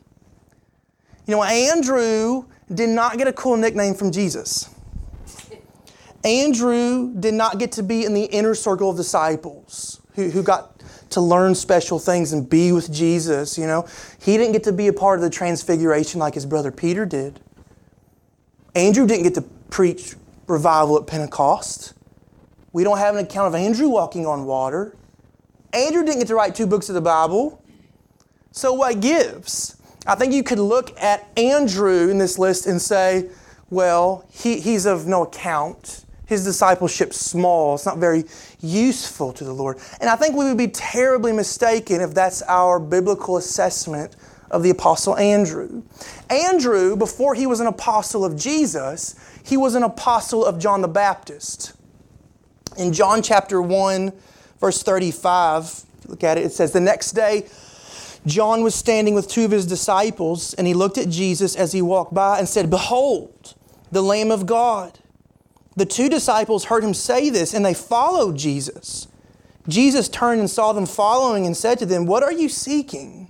You 1.26 1.34
know, 1.34 1.42
Andrew 1.42 2.44
did 2.72 2.90
not 2.90 3.18
get 3.18 3.26
a 3.26 3.32
cool 3.32 3.56
nickname 3.56 3.94
from 3.94 4.12
Jesus. 4.12 4.72
Andrew 6.22 7.12
did 7.18 7.34
not 7.34 7.58
get 7.58 7.72
to 7.72 7.82
be 7.82 8.04
in 8.04 8.14
the 8.14 8.26
inner 8.26 8.54
circle 8.54 8.90
of 8.90 8.96
disciples 8.96 10.00
who, 10.14 10.30
who 10.30 10.44
got 10.44 10.80
to 11.10 11.20
learn 11.20 11.56
special 11.56 11.98
things 11.98 12.32
and 12.32 12.48
be 12.48 12.70
with 12.70 12.92
Jesus, 12.92 13.58
you 13.58 13.66
know. 13.66 13.84
He 14.22 14.36
didn't 14.36 14.52
get 14.52 14.62
to 14.62 14.72
be 14.72 14.86
a 14.86 14.92
part 14.92 15.18
of 15.18 15.24
the 15.24 15.30
transfiguration 15.30 16.20
like 16.20 16.34
his 16.34 16.46
brother 16.46 16.70
Peter 16.70 17.04
did. 17.04 17.40
Andrew 18.76 19.08
didn't 19.08 19.24
get 19.24 19.34
to 19.34 19.42
preach 19.70 20.14
revival 20.50 20.98
at 20.98 21.06
Pentecost. 21.06 21.94
We 22.72 22.84
don't 22.84 22.98
have 22.98 23.14
an 23.14 23.24
account 23.24 23.48
of 23.48 23.54
Andrew 23.54 23.88
walking 23.88 24.26
on 24.26 24.44
water. 24.44 24.94
Andrew 25.72 26.04
didn't 26.04 26.18
get 26.18 26.28
to 26.28 26.34
write 26.34 26.54
two 26.54 26.66
books 26.66 26.88
of 26.88 26.94
the 26.94 27.00
Bible. 27.00 27.62
So 28.52 28.72
what 28.72 29.00
gives? 29.00 29.76
I 30.06 30.14
think 30.16 30.32
you 30.32 30.42
could 30.42 30.58
look 30.58 30.98
at 31.00 31.28
Andrew 31.36 32.08
in 32.08 32.18
this 32.18 32.38
list 32.38 32.66
and 32.66 32.82
say, 32.82 33.28
well, 33.70 34.26
he, 34.30 34.58
he's 34.60 34.86
of 34.86 35.06
no 35.06 35.22
account. 35.22 36.04
His 36.26 36.44
discipleship's 36.44 37.18
small. 37.18 37.74
It's 37.74 37.86
not 37.86 37.98
very 37.98 38.24
useful 38.60 39.32
to 39.32 39.44
the 39.44 39.52
Lord. 39.52 39.78
And 40.00 40.08
I 40.08 40.16
think 40.16 40.36
we 40.36 40.44
would 40.44 40.58
be 40.58 40.68
terribly 40.68 41.32
mistaken 41.32 42.00
if 42.00 42.14
that's 42.14 42.42
our 42.42 42.78
biblical 42.78 43.36
assessment 43.36 44.16
of 44.50 44.62
the 44.62 44.70
Apostle 44.70 45.16
Andrew. 45.16 45.82
Andrew, 46.28 46.96
before 46.96 47.34
he 47.34 47.46
was 47.46 47.60
an 47.60 47.66
apostle 47.66 48.24
of 48.24 48.36
Jesus, 48.36 49.14
he 49.44 49.56
was 49.56 49.74
an 49.74 49.82
apostle 49.82 50.44
of 50.44 50.58
John 50.58 50.80
the 50.80 50.88
Baptist. 50.88 51.72
In 52.76 52.92
John 52.92 53.22
chapter 53.22 53.60
1, 53.60 54.12
verse 54.60 54.82
35, 54.82 55.84
look 56.06 56.24
at 56.24 56.38
it, 56.38 56.44
it 56.44 56.52
says, 56.52 56.72
The 56.72 56.80
next 56.80 57.12
day, 57.12 57.48
John 58.26 58.62
was 58.62 58.74
standing 58.74 59.14
with 59.14 59.28
two 59.28 59.44
of 59.44 59.50
his 59.50 59.66
disciples, 59.66 60.54
and 60.54 60.66
he 60.66 60.74
looked 60.74 60.98
at 60.98 61.08
Jesus 61.08 61.56
as 61.56 61.72
he 61.72 61.80
walked 61.80 62.12
by 62.12 62.38
and 62.38 62.48
said, 62.48 62.70
Behold, 62.70 63.54
the 63.90 64.02
Lamb 64.02 64.30
of 64.30 64.46
God. 64.46 64.98
The 65.76 65.86
two 65.86 66.08
disciples 66.08 66.64
heard 66.64 66.84
him 66.84 66.94
say 66.94 67.30
this, 67.30 67.54
and 67.54 67.64
they 67.64 67.74
followed 67.74 68.36
Jesus. 68.36 69.08
Jesus 69.68 70.08
turned 70.08 70.40
and 70.40 70.50
saw 70.50 70.72
them 70.72 70.86
following 70.86 71.46
and 71.46 71.56
said 71.56 71.78
to 71.78 71.86
them, 71.86 72.06
What 72.06 72.22
are 72.22 72.32
you 72.32 72.48
seeking? 72.48 73.29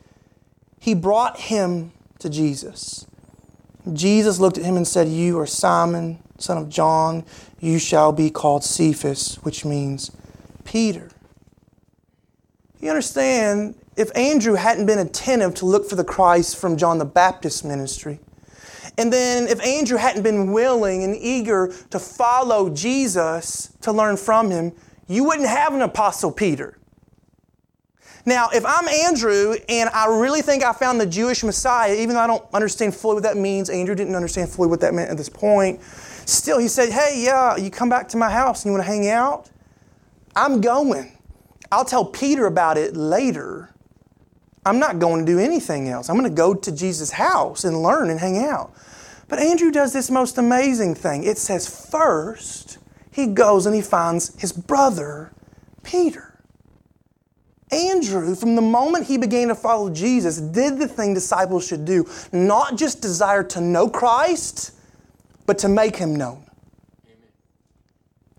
He 0.81 0.95
brought 0.95 1.39
him 1.39 1.91
to 2.17 2.27
Jesus. 2.27 3.05
Jesus 3.93 4.39
looked 4.39 4.57
at 4.57 4.65
him 4.65 4.75
and 4.77 4.87
said, 4.87 5.07
You 5.07 5.37
are 5.39 5.45
Simon, 5.45 6.17
son 6.39 6.57
of 6.57 6.69
John. 6.69 7.23
You 7.59 7.77
shall 7.77 8.11
be 8.11 8.31
called 8.31 8.63
Cephas, 8.63 9.35
which 9.43 9.63
means 9.63 10.09
Peter. 10.65 11.11
You 12.79 12.89
understand, 12.89 13.75
if 13.95 14.09
Andrew 14.17 14.55
hadn't 14.55 14.87
been 14.87 14.97
attentive 14.97 15.53
to 15.55 15.67
look 15.67 15.87
for 15.87 15.95
the 15.95 16.03
Christ 16.03 16.57
from 16.57 16.77
John 16.77 16.97
the 16.97 17.05
Baptist 17.05 17.63
ministry, 17.63 18.19
and 18.97 19.13
then 19.13 19.47
if 19.47 19.61
Andrew 19.63 19.99
hadn't 19.99 20.23
been 20.23 20.51
willing 20.51 21.03
and 21.03 21.15
eager 21.15 21.71
to 21.91 21.99
follow 21.99 22.71
Jesus 22.71 23.69
to 23.81 23.91
learn 23.91 24.17
from 24.17 24.49
him, 24.49 24.71
you 25.07 25.25
wouldn't 25.25 25.47
have 25.47 25.75
an 25.75 25.83
apostle 25.83 26.31
Peter. 26.31 26.79
Now, 28.25 28.49
if 28.53 28.63
I'm 28.65 28.87
Andrew 28.87 29.55
and 29.67 29.89
I 29.89 30.07
really 30.07 30.41
think 30.41 30.63
I 30.63 30.73
found 30.73 31.01
the 31.01 31.05
Jewish 31.05 31.43
Messiah, 31.43 31.95
even 31.95 32.15
though 32.15 32.21
I 32.21 32.27
don't 32.27 32.45
understand 32.53 32.95
fully 32.95 33.15
what 33.15 33.23
that 33.23 33.37
means, 33.37 33.69
Andrew 33.69 33.95
didn't 33.95 34.15
understand 34.15 34.49
fully 34.49 34.67
what 34.67 34.79
that 34.81 34.93
meant 34.93 35.09
at 35.09 35.17
this 35.17 35.29
point. 35.29 35.81
Still, 35.83 36.59
he 36.59 36.67
said, 36.67 36.89
Hey, 36.89 37.23
yeah, 37.23 37.55
you 37.55 37.71
come 37.71 37.89
back 37.89 38.07
to 38.09 38.17
my 38.17 38.29
house 38.29 38.63
and 38.63 38.69
you 38.69 38.77
want 38.77 38.85
to 38.85 38.91
hang 38.91 39.09
out? 39.09 39.49
I'm 40.35 40.61
going. 40.61 41.11
I'll 41.71 41.85
tell 41.85 42.05
Peter 42.05 42.45
about 42.45 42.77
it 42.77 42.95
later. 42.95 43.73
I'm 44.65 44.77
not 44.77 44.99
going 44.99 45.25
to 45.25 45.31
do 45.31 45.39
anything 45.39 45.89
else. 45.89 46.09
I'm 46.09 46.17
going 46.17 46.29
to 46.29 46.35
go 46.35 46.53
to 46.53 46.71
Jesus' 46.71 47.11
house 47.11 47.63
and 47.63 47.81
learn 47.81 48.09
and 48.09 48.19
hang 48.19 48.37
out. 48.37 48.73
But 49.27 49.39
Andrew 49.39 49.71
does 49.71 49.93
this 49.93 50.11
most 50.11 50.37
amazing 50.37 50.93
thing. 50.93 51.23
It 51.23 51.37
says, 51.37 51.89
first, 51.89 52.77
he 53.11 53.27
goes 53.27 53.65
and 53.65 53.73
he 53.73 53.81
finds 53.81 54.39
his 54.39 54.51
brother, 54.51 55.31
Peter. 55.83 56.30
Andrew, 57.71 58.35
from 58.35 58.55
the 58.55 58.61
moment 58.61 59.07
he 59.07 59.17
began 59.17 59.47
to 59.47 59.55
follow 59.55 59.89
Jesus, 59.89 60.39
did 60.39 60.77
the 60.77 60.87
thing 60.87 61.13
disciples 61.13 61.65
should 61.65 61.85
do 61.85 62.05
not 62.31 62.77
just 62.77 63.01
desire 63.01 63.43
to 63.45 63.61
know 63.61 63.89
Christ, 63.89 64.73
but 65.45 65.57
to 65.59 65.69
make 65.69 65.95
him 65.95 66.15
known. 66.15 66.45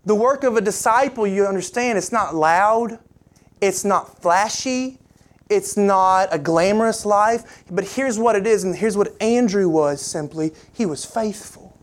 The 0.05 0.15
work 0.15 0.43
of 0.43 0.57
a 0.57 0.61
disciple, 0.61 1.25
you 1.25 1.45
understand, 1.45 1.97
it's 1.97 2.11
not 2.11 2.35
loud, 2.35 2.99
it's 3.61 3.85
not 3.85 4.21
flashy, 4.21 4.99
it's 5.49 5.77
not 5.77 6.27
a 6.31 6.37
glamorous 6.37 7.05
life, 7.05 7.63
but 7.71 7.85
here's 7.85 8.19
what 8.19 8.35
it 8.35 8.45
is, 8.45 8.63
and 8.63 8.75
here's 8.75 8.97
what 8.97 9.15
Andrew 9.21 9.69
was 9.69 10.01
simply 10.01 10.51
he 10.73 10.85
was 10.85 11.05
faithful. 11.05 11.77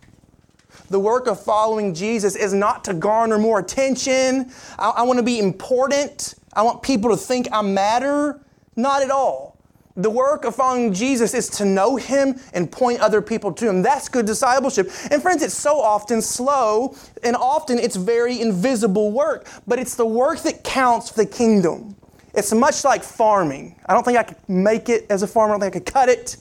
The 0.90 1.00
work 1.00 1.28
of 1.28 1.42
following 1.42 1.94
Jesus 1.94 2.34
is 2.34 2.52
not 2.52 2.84
to 2.84 2.94
garner 2.94 3.38
more 3.38 3.60
attention. 3.60 4.50
I, 4.78 4.90
I 4.90 5.02
want 5.02 5.18
to 5.18 5.22
be 5.22 5.38
important. 5.38 6.34
I 6.52 6.62
want 6.62 6.82
people 6.82 7.10
to 7.10 7.16
think 7.16 7.48
I 7.52 7.62
matter. 7.62 8.40
Not 8.76 9.02
at 9.02 9.10
all. 9.10 9.58
The 9.96 10.10
work 10.10 10.44
of 10.44 10.54
following 10.54 10.94
Jesus 10.94 11.34
is 11.34 11.48
to 11.50 11.64
know 11.64 11.96
Him 11.96 12.40
and 12.54 12.70
point 12.70 13.00
other 13.00 13.20
people 13.20 13.52
to 13.54 13.68
Him. 13.68 13.82
That's 13.82 14.08
good 14.08 14.24
discipleship. 14.24 14.90
And 15.10 15.20
friends, 15.20 15.42
it's 15.42 15.54
so 15.54 15.80
often 15.80 16.22
slow 16.22 16.96
and 17.22 17.36
often 17.36 17.78
it's 17.78 17.96
very 17.96 18.40
invisible 18.40 19.10
work, 19.10 19.46
but 19.66 19.78
it's 19.78 19.96
the 19.96 20.06
work 20.06 20.38
that 20.40 20.62
counts 20.62 21.10
for 21.10 21.16
the 21.16 21.26
kingdom. 21.26 21.96
It's 22.32 22.52
much 22.52 22.84
like 22.84 23.02
farming. 23.02 23.76
I 23.86 23.94
don't 23.94 24.04
think 24.04 24.16
I 24.16 24.22
could 24.22 24.48
make 24.48 24.88
it 24.88 25.06
as 25.10 25.22
a 25.22 25.26
farmer. 25.26 25.54
I 25.54 25.58
don't 25.58 25.60
think 25.60 25.76
I 25.76 25.78
could 25.80 25.92
cut 25.92 26.08
it. 26.08 26.36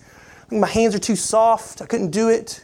My 0.52 0.68
hands 0.68 0.94
are 0.96 1.00
too 1.00 1.16
soft. 1.16 1.82
I 1.82 1.86
couldn't 1.86 2.12
do 2.12 2.30
it. 2.30 2.64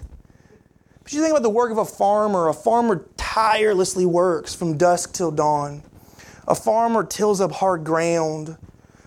But 1.04 1.14
you 1.14 1.22
think 1.22 1.32
about 1.32 1.44
the 1.44 1.50
work 1.50 1.72
of 1.72 1.78
a 1.80 1.86
farmer. 1.86 2.48
A 2.48 2.54
farmer 2.54 3.06
tirelessly 3.18 4.06
works 4.06 4.56
from 4.56 4.78
dusk 4.78 5.14
till 5.14 5.32
dawn. 5.32 5.84
A 6.48 6.56
farmer 6.56 7.04
tills 7.04 7.42
up 7.42 7.52
hard 7.52 7.84
ground. 7.84 8.58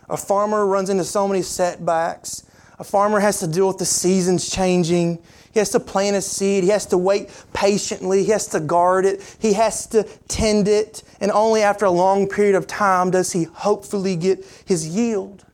A 0.08 0.16
farmer 0.16 0.66
runs 0.66 0.90
into 0.90 1.04
so 1.04 1.28
many 1.28 1.42
setbacks. 1.42 2.44
A 2.78 2.84
farmer 2.84 3.20
has 3.20 3.40
to 3.40 3.46
deal 3.46 3.68
with 3.68 3.78
the 3.78 3.84
seasons 3.84 4.48
changing. 4.48 5.18
He 5.52 5.58
has 5.58 5.70
to 5.70 5.80
plant 5.80 6.16
a 6.16 6.22
seed. 6.22 6.64
He 6.64 6.70
has 6.70 6.86
to 6.86 6.98
wait 6.98 7.30
patiently. 7.52 8.24
He 8.24 8.30
has 8.30 8.46
to 8.48 8.60
guard 8.60 9.04
it. 9.04 9.36
He 9.40 9.52
has 9.54 9.86
to 9.88 10.04
tend 10.28 10.68
it. 10.68 11.02
And 11.20 11.30
only 11.32 11.62
after 11.62 11.86
a 11.86 11.90
long 11.90 12.28
period 12.28 12.54
of 12.54 12.66
time 12.66 13.10
does 13.10 13.32
he 13.32 13.44
hopefully 13.44 14.16
get 14.16 14.44
his 14.64 14.88
yield. 14.88 15.44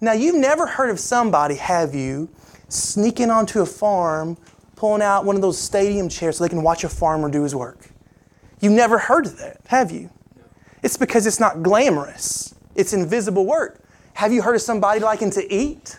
Now, 0.00 0.12
you've 0.12 0.36
never 0.36 0.66
heard 0.66 0.90
of 0.90 0.98
somebody, 0.98 1.56
have 1.56 1.94
you, 1.94 2.30
sneaking 2.68 3.30
onto 3.30 3.60
a 3.60 3.66
farm, 3.66 4.38
pulling 4.74 5.02
out 5.02 5.24
one 5.26 5.36
of 5.36 5.42
those 5.42 5.58
stadium 5.58 6.08
chairs 6.08 6.38
so 6.38 6.44
they 6.44 6.48
can 6.48 6.62
watch 6.62 6.84
a 6.84 6.88
farmer 6.88 7.28
do 7.30 7.42
his 7.42 7.54
work? 7.54 7.90
You've 8.60 8.72
never 8.72 8.98
heard 8.98 9.26
of 9.26 9.38
that, 9.38 9.60
have 9.66 9.90
you? 9.90 10.10
It's 10.82 10.96
because 10.96 11.26
it's 11.26 11.40
not 11.40 11.62
glamorous, 11.62 12.54
it's 12.74 12.92
invisible 12.92 13.46
work. 13.46 13.82
Have 14.14 14.32
you 14.32 14.42
heard 14.42 14.54
of 14.54 14.62
somebody 14.62 15.00
liking 15.00 15.30
to 15.30 15.52
eat? 15.52 15.98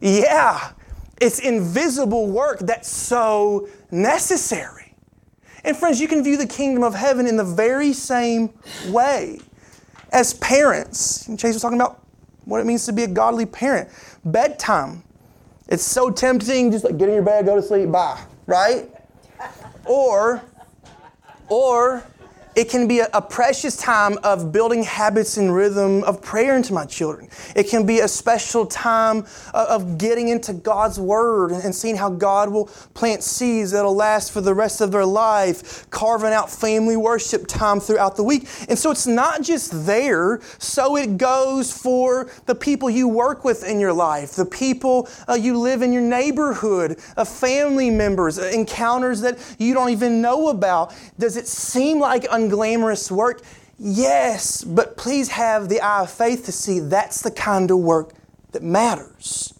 Yeah, 0.00 0.72
it's 1.20 1.38
invisible 1.38 2.26
work 2.26 2.60
that's 2.60 2.88
so 2.88 3.68
necessary. 3.90 4.94
And 5.64 5.76
friends, 5.76 6.00
you 6.00 6.08
can 6.08 6.22
view 6.22 6.36
the 6.36 6.46
kingdom 6.46 6.82
of 6.82 6.94
heaven 6.94 7.26
in 7.26 7.36
the 7.36 7.44
very 7.44 7.92
same 7.92 8.50
way. 8.88 9.40
As 10.12 10.34
parents, 10.34 11.26
Chase 11.38 11.54
was 11.54 11.62
talking 11.62 11.80
about 11.80 12.04
what 12.44 12.60
it 12.60 12.66
means 12.66 12.84
to 12.86 12.92
be 12.92 13.04
a 13.04 13.08
godly 13.08 13.46
parent. 13.46 13.88
Bedtime. 14.24 15.02
It's 15.68 15.82
so 15.82 16.10
tempting, 16.10 16.70
just 16.70 16.84
like 16.84 16.98
get 16.98 17.08
in 17.08 17.14
your 17.14 17.24
bed, 17.24 17.46
go 17.46 17.56
to 17.56 17.62
sleep, 17.62 17.90
bye, 17.90 18.22
right? 18.46 18.90
Or, 19.86 20.42
or 21.48 22.04
it 22.56 22.68
can 22.68 22.86
be 22.86 23.00
a, 23.00 23.08
a, 23.12 23.22
precious 23.22 23.76
time 23.76 24.18
of 24.22 24.52
building 24.52 24.82
habits 24.84 25.36
and 25.36 25.54
rhythm 25.54 26.04
of 26.04 26.22
prayer 26.22 26.56
into 26.56 26.72
my 26.72 26.84
children. 26.84 27.28
It 27.56 27.64
can 27.64 27.84
be 27.84 28.00
a 28.00 28.08
special 28.08 28.66
time 28.66 29.18
of, 29.52 29.68
of 29.68 29.98
getting 29.98 30.28
into 30.28 30.52
God's 30.52 31.00
Word 31.00 31.50
and, 31.50 31.64
and, 31.64 31.74
seeing 31.74 31.96
how 31.96 32.10
God 32.10 32.50
will 32.50 32.66
plant 32.94 33.22
seeds 33.22 33.72
that'll 33.72 33.94
last 33.94 34.30
for 34.30 34.40
the 34.40 34.54
rest 34.54 34.80
of 34.80 34.92
their 34.92 35.04
life, 35.04 35.88
carving 35.90 36.32
out 36.32 36.50
family 36.50 36.96
worship 36.96 37.46
time 37.48 37.80
throughout 37.80 38.16
the 38.16 38.22
week. 38.22 38.46
And 38.68 38.78
so 38.78 38.90
it's 38.90 39.06
not 39.06 39.42
just 39.42 39.86
there, 39.86 40.40
so 40.58 40.96
it 40.96 41.18
goes 41.18 41.76
for 41.76 42.30
the 42.46 42.54
people 42.54 42.88
you 42.88 43.08
work 43.08 43.44
with 43.44 43.64
in 43.64 43.80
your 43.80 43.92
life, 43.92 44.32
the 44.32 44.46
people 44.46 45.08
uh, 45.28 45.34
you 45.34 45.58
live 45.58 45.82
in 45.82 45.92
your 45.92 46.02
neighborhood, 46.02 47.00
uh, 47.16 47.24
family 47.24 47.90
members, 47.90 48.38
uh, 48.38 48.50
encounters 48.54 49.20
that 49.22 49.38
you 49.58 49.74
don't 49.74 49.90
even 49.90 50.20
know 50.20 50.48
about. 50.48 50.94
Does 51.18 51.36
it 51.36 51.48
seem 51.48 51.98
like 51.98 52.26
unglamorous 52.48 53.10
work? 53.10 53.42
Yes, 53.78 54.62
but 54.62 54.96
please 54.96 55.28
have 55.28 55.68
the 55.68 55.80
eye 55.80 56.02
of 56.02 56.10
faith 56.10 56.44
to 56.46 56.52
see 56.52 56.80
that's 56.80 57.22
the 57.22 57.30
kind 57.30 57.70
of 57.70 57.78
work 57.78 58.12
that 58.52 58.62
matters. 58.62 59.52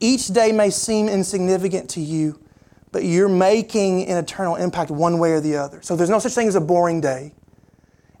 Each 0.00 0.28
day 0.28 0.50
may 0.50 0.70
seem 0.70 1.08
insignificant 1.08 1.90
to 1.90 2.00
you, 2.00 2.40
but 2.90 3.04
you're 3.04 3.28
making 3.28 4.06
an 4.06 4.16
eternal 4.16 4.56
impact 4.56 4.90
one 4.90 5.18
way 5.18 5.32
or 5.32 5.40
the 5.40 5.56
other. 5.56 5.82
So 5.82 5.94
there's 5.94 6.08
no 6.08 6.18
such 6.18 6.32
thing 6.32 6.48
as 6.48 6.54
a 6.54 6.60
boring 6.60 7.02
day. 7.02 7.34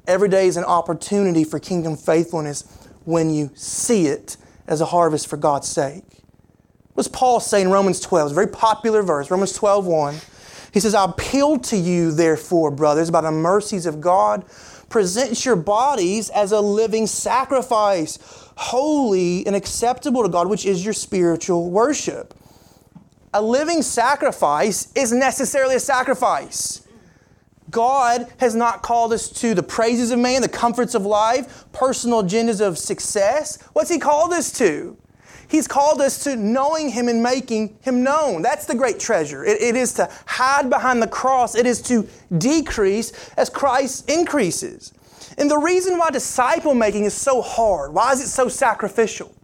Every 0.06 0.28
day 0.28 0.46
is 0.46 0.56
an 0.56 0.64
opportunity 0.64 1.44
for 1.44 1.58
kingdom 1.58 1.96
faithfulness 1.96 2.64
when 3.04 3.30
you 3.30 3.50
see 3.54 4.06
it 4.06 4.36
as 4.66 4.80
a 4.80 4.86
harvest 4.86 5.26
for 5.26 5.36
God's 5.36 5.68
sake. 5.68 6.04
What's 6.94 7.08
Paul 7.08 7.40
say 7.40 7.62
in 7.62 7.70
Romans 7.70 7.98
12? 8.00 8.26
It's 8.26 8.32
a 8.32 8.34
very 8.34 8.48
popular 8.48 9.02
verse, 9.02 9.30
Romans 9.30 9.52
12, 9.54 9.86
1. 9.86 10.16
He 10.72 10.80
says, 10.80 10.94
I 10.94 11.04
appeal 11.04 11.58
to 11.58 11.76
you, 11.76 12.12
therefore, 12.12 12.70
brothers, 12.70 13.10
by 13.10 13.20
the 13.20 13.32
mercies 13.32 13.86
of 13.86 14.00
God, 14.00 14.44
present 14.88 15.44
your 15.44 15.56
bodies 15.56 16.30
as 16.30 16.52
a 16.52 16.60
living 16.60 17.06
sacrifice, 17.06 18.18
holy 18.56 19.46
and 19.46 19.56
acceptable 19.56 20.22
to 20.22 20.28
God, 20.28 20.48
which 20.48 20.66
is 20.66 20.84
your 20.84 20.94
spiritual 20.94 21.70
worship. 21.70 22.34
A 23.32 23.40
living 23.40 23.82
sacrifice 23.82 24.92
is 24.94 25.12
necessarily 25.12 25.76
a 25.76 25.80
sacrifice. 25.80 26.82
God 27.70 28.26
has 28.38 28.56
not 28.56 28.82
called 28.82 29.12
us 29.12 29.28
to 29.28 29.54
the 29.54 29.62
praises 29.62 30.10
of 30.10 30.18
man, 30.18 30.42
the 30.42 30.48
comforts 30.48 30.94
of 30.94 31.06
life, 31.06 31.64
personal 31.72 32.24
agendas 32.24 32.60
of 32.60 32.76
success. 32.76 33.62
What's 33.72 33.90
He 33.90 33.98
called 33.98 34.32
us 34.32 34.50
to? 34.58 34.96
He's 35.50 35.66
called 35.66 36.00
us 36.00 36.22
to 36.24 36.36
knowing 36.36 36.90
Him 36.90 37.08
and 37.08 37.22
making 37.22 37.76
Him 37.80 38.04
known. 38.04 38.40
That's 38.40 38.66
the 38.66 38.74
great 38.76 39.00
treasure. 39.00 39.44
It, 39.44 39.60
it 39.60 39.76
is 39.76 39.92
to 39.94 40.08
hide 40.24 40.70
behind 40.70 41.02
the 41.02 41.08
cross, 41.08 41.56
it 41.56 41.66
is 41.66 41.82
to 41.82 42.08
decrease 42.38 43.12
as 43.36 43.50
Christ 43.50 44.08
increases. 44.08 44.92
And 45.36 45.50
the 45.50 45.58
reason 45.58 45.98
why 45.98 46.10
disciple 46.10 46.74
making 46.74 47.04
is 47.04 47.14
so 47.14 47.42
hard, 47.42 47.92
why 47.92 48.12
is 48.12 48.20
it 48.20 48.28
so 48.28 48.48
sacrificial? 48.48 49.34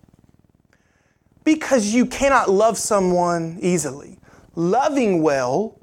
Because 1.42 1.92
you 1.92 2.06
cannot 2.06 2.50
love 2.50 2.78
someone 2.78 3.58
easily. 3.60 4.18
Loving 4.54 5.22
well 5.22 5.76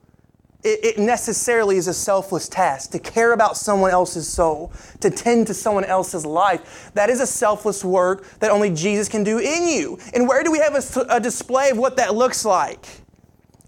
it, 0.63 0.97
necessarily 0.99 1.77
is 1.77 1.87
a 1.87 1.93
selfless 1.93 2.47
task 2.47 2.91
to 2.91 2.99
care 2.99 3.33
about 3.33 3.57
someone 3.57 3.91
else's 3.91 4.27
soul, 4.27 4.71
to 5.01 5.09
tend 5.09 5.47
to 5.47 5.53
someone 5.53 5.83
else's 5.83 6.25
life. 6.25 6.91
That 6.93 7.09
is 7.09 7.19
a 7.19 7.27
selfless 7.27 7.83
work 7.83 8.25
that 8.39 8.51
only 8.51 8.69
Jesus 8.69 9.09
can 9.09 9.23
do 9.23 9.39
in 9.39 9.67
you. 9.67 9.99
And 10.13 10.27
where 10.27 10.43
do 10.43 10.51
we 10.51 10.59
have 10.59 10.75
a, 10.75 11.05
a 11.09 11.19
display 11.19 11.69
of 11.69 11.77
what 11.77 11.97
that 11.97 12.15
looks 12.15 12.45
like? 12.45 13.02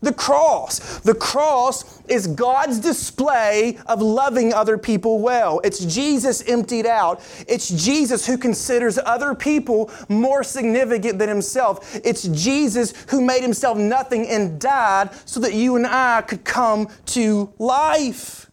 The 0.06 0.13
cross. 0.13 1.00
The 1.00 1.15
cross 1.15 2.00
is 2.08 2.28
God's 2.28 2.78
display 2.78 3.80
of 3.88 4.04
loving 4.04 4.54
other 4.54 4.78
people 4.78 5.18
well. 5.20 5.60
It's 5.63 5.84
Jesus 5.84 6.48
emptied 6.48 6.86
out. 6.86 7.22
It's 7.48 7.70
Jesus 7.70 8.24
who 8.24 8.38
considers 8.38 9.00
other 9.00 9.34
people 9.34 9.89
more 10.08 10.44
significant 10.44 11.18
than 11.18 11.28
himself. 11.28 11.96
It's 12.06 12.28
Jesus 12.28 12.94
who 13.10 13.20
made 13.20 13.41
himself 13.41 13.80
nothing 13.80 14.28
and 14.28 14.62
died 14.62 15.10
so 15.26 15.39
that 15.39 15.56
you 15.56 15.76
and 15.76 15.88
I 15.88 16.22
could 16.22 16.44
come 16.44 16.88
to 17.08 17.52
life. 17.58 18.52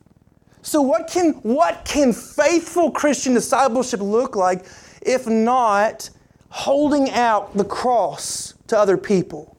So 0.62 0.80
what 0.80 1.06
can 1.06 1.34
what 1.42 1.84
can 1.84 2.14
faithful 2.14 2.90
Christian 2.92 3.34
discipleship 3.34 4.00
look 4.00 4.36
like 4.36 4.64
if 5.02 5.26
not 5.26 6.08
holding 6.48 7.10
out 7.10 7.54
the 7.54 7.64
cross 7.64 8.54
to 8.68 8.78
other 8.78 8.96
people? 8.96 9.54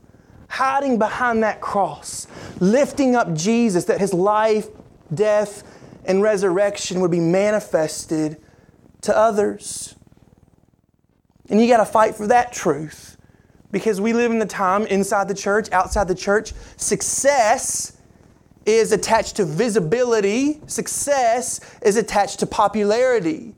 Hiding 0.54 1.00
behind 1.00 1.42
that 1.42 1.60
cross, 1.60 2.28
lifting 2.60 3.16
up 3.16 3.34
Jesus, 3.34 3.86
that 3.86 4.00
his 4.00 4.14
life, 4.14 4.68
death, 5.12 5.64
and 6.06 6.22
resurrection 6.22 7.02
would 7.02 7.10
be 7.10 7.20
manifested 7.20 8.38
to 9.02 9.18
others. 9.18 9.96
And 11.50 11.60
you 11.60 11.68
got 11.68 11.78
to 11.78 11.86
fight 11.86 12.14
for 12.14 12.28
that 12.28 12.54
truth 12.54 13.18
because 13.72 14.00
we 14.00 14.14
live 14.14 14.32
in 14.32 14.38
the 14.38 14.46
time 14.46 14.86
inside 14.86 15.28
the 15.28 15.34
church, 15.34 15.72
outside 15.72 16.08
the 16.08 16.14
church. 16.14 16.54
Success 16.78 17.98
is 18.68 18.92
attached 18.92 19.38
to 19.38 19.46
visibility, 19.46 20.62
success 20.68 21.62
is 21.82 21.98
attached 21.98 22.40
to 22.42 22.46
popularity. 22.46 23.56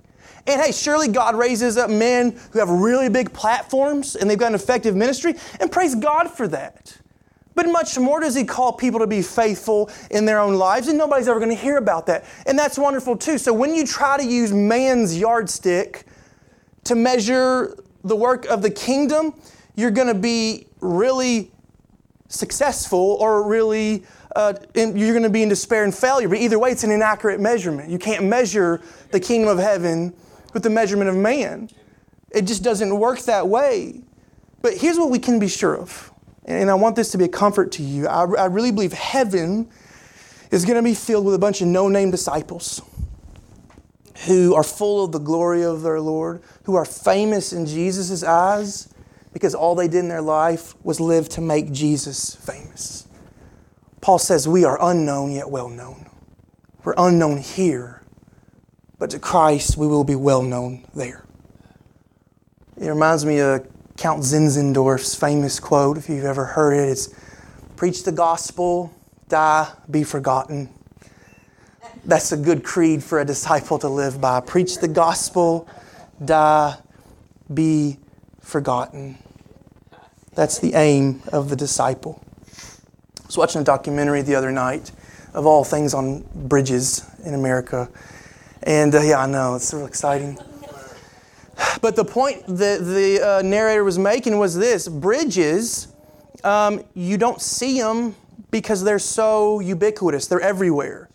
And 0.48 0.62
hey, 0.62 0.72
surely 0.72 1.08
God 1.08 1.36
raises 1.36 1.78
up 1.78 1.90
men 1.90 2.40
who 2.52 2.60
have 2.60 2.70
really 2.70 3.10
big 3.10 3.34
platforms 3.34 4.16
and 4.16 4.30
they've 4.30 4.38
got 4.38 4.50
an 4.50 4.56
effective 4.56 4.96
ministry, 4.96 5.36
and 5.60 5.72
praise 5.72 5.96
God 5.96 6.30
for 6.30 6.48
that. 6.50 6.98
But 7.56 7.68
much 7.68 7.98
more 7.98 8.20
does 8.20 8.36
He 8.36 8.44
call 8.44 8.74
people 8.74 9.00
to 9.00 9.08
be 9.08 9.22
faithful 9.22 9.90
in 10.12 10.26
their 10.26 10.40
own 10.40 10.56
lives, 10.56 10.88
and 10.88 10.98
nobody's 10.98 11.28
ever 11.28 11.40
going 11.40 11.56
to 11.56 11.62
hear 11.62 11.78
about 11.78 12.06
that. 12.08 12.26
And 12.46 12.60
that's 12.60 12.78
wonderful 12.78 13.16
too. 13.18 13.38
So 13.38 13.54
when 13.54 13.74
you 13.74 13.88
try 13.88 14.18
to 14.18 14.26
use 14.26 14.52
man's 14.52 15.18
yardstick 15.18 16.04
to 16.84 16.96
measure 16.96 17.78
the 18.04 18.16
work 18.16 18.46
of 18.46 18.62
the 18.62 18.70
kingdom, 18.70 19.34
you're 19.76 19.92
going 19.92 20.10
to 20.10 20.14
be 20.14 20.68
really 20.82 21.52
successful 22.28 23.18
or 23.20 23.48
really 23.48 24.04
uh, 24.36 24.54
you're 24.76 25.14
going 25.14 25.24
to 25.24 25.30
be 25.30 25.42
in 25.42 25.50
despair 25.50 25.86
and 25.86 25.96
failure. 25.96 26.28
But 26.28 26.40
either 26.40 26.60
way, 26.60 26.72
it's 26.72 26.84
an 26.84 26.92
inaccurate 26.92 27.40
measurement. 27.40 27.90
You 27.90 27.98
can't 27.98 28.26
measure 28.26 28.82
the 29.12 29.20
kingdom 29.20 29.50
of 29.50 29.64
heaven 29.64 30.14
with 30.56 30.64
the 30.64 30.70
measurement 30.72 31.10
of 31.10 31.16
man. 31.16 31.70
It 32.32 32.44
just 32.48 32.64
doesn't 32.64 32.98
work 32.98 33.20
that 33.24 33.48
way. 33.48 34.02
But 34.64 34.76
here's 34.78 34.98
what 34.98 35.12
we 35.12 35.20
can 35.20 35.38
be 35.38 35.48
sure 35.48 35.78
of, 35.78 36.12
and 36.46 36.72
I 36.72 36.74
want 36.74 36.96
this 36.96 37.12
to 37.12 37.20
be 37.20 37.26
a 37.26 37.30
comfort 37.30 37.74
to 37.74 37.84
you. 37.84 38.08
I, 38.08 38.24
I 38.24 38.46
really 38.46 38.72
believe 38.72 38.94
heaven 38.94 39.70
is 40.50 40.66
going 40.66 40.78
to 40.78 40.82
be 40.82 40.96
filled 40.96 41.26
with 41.26 41.36
a 41.36 41.40
bunch 41.40 41.62
of 41.62 41.68
no 41.68 41.88
name 41.88 42.10
disciples 42.10 42.82
who 44.26 44.56
are 44.56 44.64
full 44.64 45.04
of 45.04 45.12
the 45.12 45.20
glory 45.20 45.64
of 45.64 45.82
their 45.84 46.00
Lord, 46.00 46.42
who 46.64 46.76
are 46.76 46.86
famous 46.86 47.54
in 47.54 47.66
Jesus' 47.66 48.24
eyes 48.24 48.92
because 49.34 49.54
all 49.54 49.76
they 49.76 49.90
did 49.90 50.00
in 50.00 50.08
their 50.08 50.22
life 50.22 50.74
was 50.86 51.02
live 51.02 51.28
to 51.28 51.42
make 51.42 51.72
Jesus 51.74 52.34
famous. 52.36 53.06
Paul 54.00 54.18
says, 54.18 54.48
We 54.48 54.64
are 54.64 54.78
unknown 54.82 55.34
yet 55.34 55.52
well 55.52 55.68
known. 55.68 56.10
We're 56.86 56.96
unknown 56.98 57.40
here, 57.40 58.02
but 59.06 59.12
to 59.12 59.20
Christ 59.20 59.78
we 59.78 59.86
will 59.86 60.04
be 60.04 60.16
well 60.16 60.42
known 60.42 60.84
there. 60.96 61.24
It 62.76 62.88
reminds 62.88 63.24
me 63.24 63.38
of 63.38 63.68
Count 63.98 64.24
Zinzendorf's 64.24 65.14
famous 65.14 65.60
quote, 65.60 66.00
if 66.00 66.10
you've 66.10 66.26
ever 66.26 66.44
heard 66.44 66.74
it. 66.74 66.90
It's 66.90 67.14
preach 67.76 68.02
the 68.02 68.12
gospel, 68.12 68.92
die, 69.28 69.72
be 69.92 70.04
forgotten. 70.04 70.72
That's 72.04 72.32
a 72.32 72.38
good 72.38 72.64
creed 72.64 73.04
for 73.04 73.20
a 73.20 73.26
disciple 73.26 73.78
to 73.78 73.88
live 73.90 74.20
by. 74.20 74.40
Preach 74.40 74.80
the 74.80 74.88
gospel, 74.88 75.70
die, 76.24 76.76
be 77.54 78.00
forgotten. 78.42 79.20
That's 80.34 80.58
the 80.58 80.74
aim 80.74 81.22
of 81.32 81.50
the 81.52 81.56
disciple. 81.56 82.24
I 83.22 83.28
was 83.28 83.38
watching 83.38 83.62
a 83.62 83.66
documentary 83.66 84.24
the 84.24 84.34
other 84.34 84.52
night 84.52 84.92
of 85.36 85.46
all 85.46 85.64
things 85.64 85.94
on 85.94 86.26
bridges 86.34 87.08
in 87.24 87.36
America. 87.36 87.88
And 88.66 88.96
uh, 88.96 89.02
yeah, 89.02 89.20
I 89.20 89.28
know, 89.28 89.56
it's 89.56 89.74
real 89.74 89.86
exciting. 89.86 90.38
But 91.82 91.96
the 91.96 92.04
point 92.04 92.46
that 92.48 92.84
the 92.84 93.22
uh, 93.22 93.42
narrator 93.44 93.84
was 93.84 93.98
making 93.98 94.38
was 94.38 94.58
this 94.58 94.88
bridges, 94.88 95.88
um, 96.44 96.84
you 96.96 97.18
don't 97.18 97.42
see 97.42 97.80
them 97.80 98.16
because 98.52 98.84
they're 98.84 99.00
so 99.00 99.60
ubiquitous, 99.60 100.28
they're 100.28 100.42
everywhere. 100.42 101.10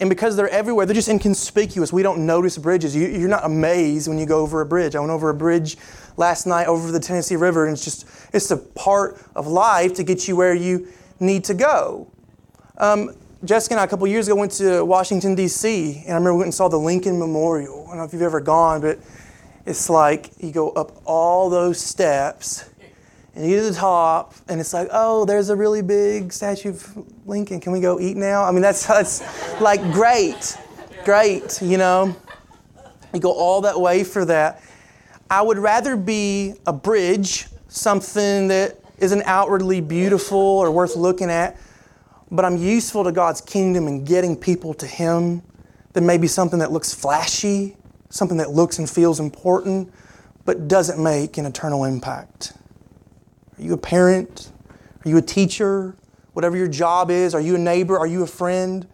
And 0.00 0.08
because 0.08 0.36
they're 0.36 0.48
everywhere, 0.48 0.86
they're 0.86 0.94
just 0.94 1.08
inconspicuous. 1.08 1.92
We 1.92 2.02
don't 2.02 2.26
notice 2.26 2.58
bridges. 2.58 2.96
You, 2.96 3.06
you're 3.06 3.28
not 3.28 3.44
amazed 3.44 4.08
when 4.08 4.18
you 4.18 4.26
go 4.26 4.40
over 4.40 4.60
a 4.60 4.66
bridge. 4.66 4.96
I 4.96 5.00
went 5.00 5.12
over 5.12 5.30
a 5.30 5.34
bridge 5.34 5.76
last 6.16 6.46
night 6.46 6.66
over 6.66 6.90
the 6.90 6.98
Tennessee 6.98 7.36
River, 7.36 7.66
and 7.66 7.74
it's 7.74 7.84
just 7.84 8.06
it's 8.32 8.50
a 8.50 8.56
part 8.56 9.20
of 9.36 9.46
life 9.46 9.94
to 9.94 10.02
get 10.02 10.26
you 10.26 10.34
where 10.34 10.54
you 10.54 10.88
need 11.20 11.44
to 11.44 11.54
go. 11.54 12.10
Um, 12.78 13.14
Jessica 13.44 13.74
and 13.74 13.80
I, 13.80 13.84
a 13.84 13.88
couple 13.88 14.06
years 14.06 14.26
ago, 14.26 14.36
went 14.36 14.52
to 14.52 14.84
Washington, 14.84 15.34
D.C., 15.34 16.02
and 16.06 16.12
I 16.12 16.14
remember 16.14 16.32
we 16.32 16.38
went 16.38 16.46
and 16.46 16.54
saw 16.54 16.68
the 16.68 16.78
Lincoln 16.78 17.18
Memorial. 17.18 17.84
I 17.86 17.88
don't 17.88 17.98
know 17.98 18.04
if 18.04 18.12
you've 18.12 18.22
ever 18.22 18.40
gone, 18.40 18.80
but 18.80 18.98
it's 19.66 19.90
like 19.90 20.30
you 20.38 20.50
go 20.50 20.70
up 20.70 21.02
all 21.04 21.50
those 21.50 21.78
steps, 21.78 22.70
and 23.34 23.44
you 23.44 23.56
get 23.56 23.62
to 23.62 23.70
the 23.70 23.76
top, 23.76 24.34
and 24.48 24.60
it's 24.60 24.72
like, 24.72 24.88
oh, 24.92 25.26
there's 25.26 25.50
a 25.50 25.56
really 25.56 25.82
big 25.82 26.32
statue 26.32 26.70
of 26.70 27.04
Lincoln. 27.26 27.60
Can 27.60 27.72
we 27.72 27.80
go 27.80 28.00
eat 28.00 28.16
now? 28.16 28.44
I 28.44 28.50
mean, 28.50 28.62
that's, 28.62 28.86
that's 28.86 29.22
like 29.60 29.80
great, 29.92 30.56
great, 31.04 31.60
you 31.60 31.76
know. 31.76 32.16
You 33.12 33.20
go 33.20 33.32
all 33.32 33.60
that 33.60 33.78
way 33.78 34.04
for 34.04 34.24
that. 34.24 34.62
I 35.28 35.42
would 35.42 35.58
rather 35.58 35.96
be 35.96 36.54
a 36.66 36.72
bridge, 36.72 37.46
something 37.68 38.48
that 38.48 38.78
isn't 38.98 39.22
outwardly 39.24 39.82
beautiful 39.82 40.38
or 40.38 40.70
worth 40.70 40.96
looking 40.96 41.30
at, 41.30 41.58
but 42.30 42.44
I'm 42.44 42.56
useful 42.56 43.04
to 43.04 43.12
God's 43.12 43.40
kingdom 43.40 43.86
and 43.86 44.06
getting 44.06 44.36
people 44.36 44.74
to 44.74 44.86
Him 44.86 45.42
than 45.92 46.06
maybe 46.06 46.26
something 46.26 46.58
that 46.58 46.72
looks 46.72 46.92
flashy, 46.92 47.76
something 48.10 48.38
that 48.38 48.50
looks 48.50 48.78
and 48.78 48.88
feels 48.88 49.20
important, 49.20 49.92
but 50.44 50.68
doesn't 50.68 51.02
make 51.02 51.38
an 51.38 51.46
eternal 51.46 51.84
impact. 51.84 52.52
Are 53.58 53.62
you 53.62 53.72
a 53.72 53.78
parent? 53.78 54.50
Are 55.04 55.08
you 55.08 55.16
a 55.16 55.22
teacher? 55.22 55.96
Whatever 56.32 56.56
your 56.56 56.68
job 56.68 57.10
is, 57.10 57.34
are 57.34 57.40
you 57.40 57.54
a 57.54 57.58
neighbor? 57.58 57.98
Are 57.98 58.06
you 58.06 58.22
a 58.22 58.26
friend? 58.26 58.86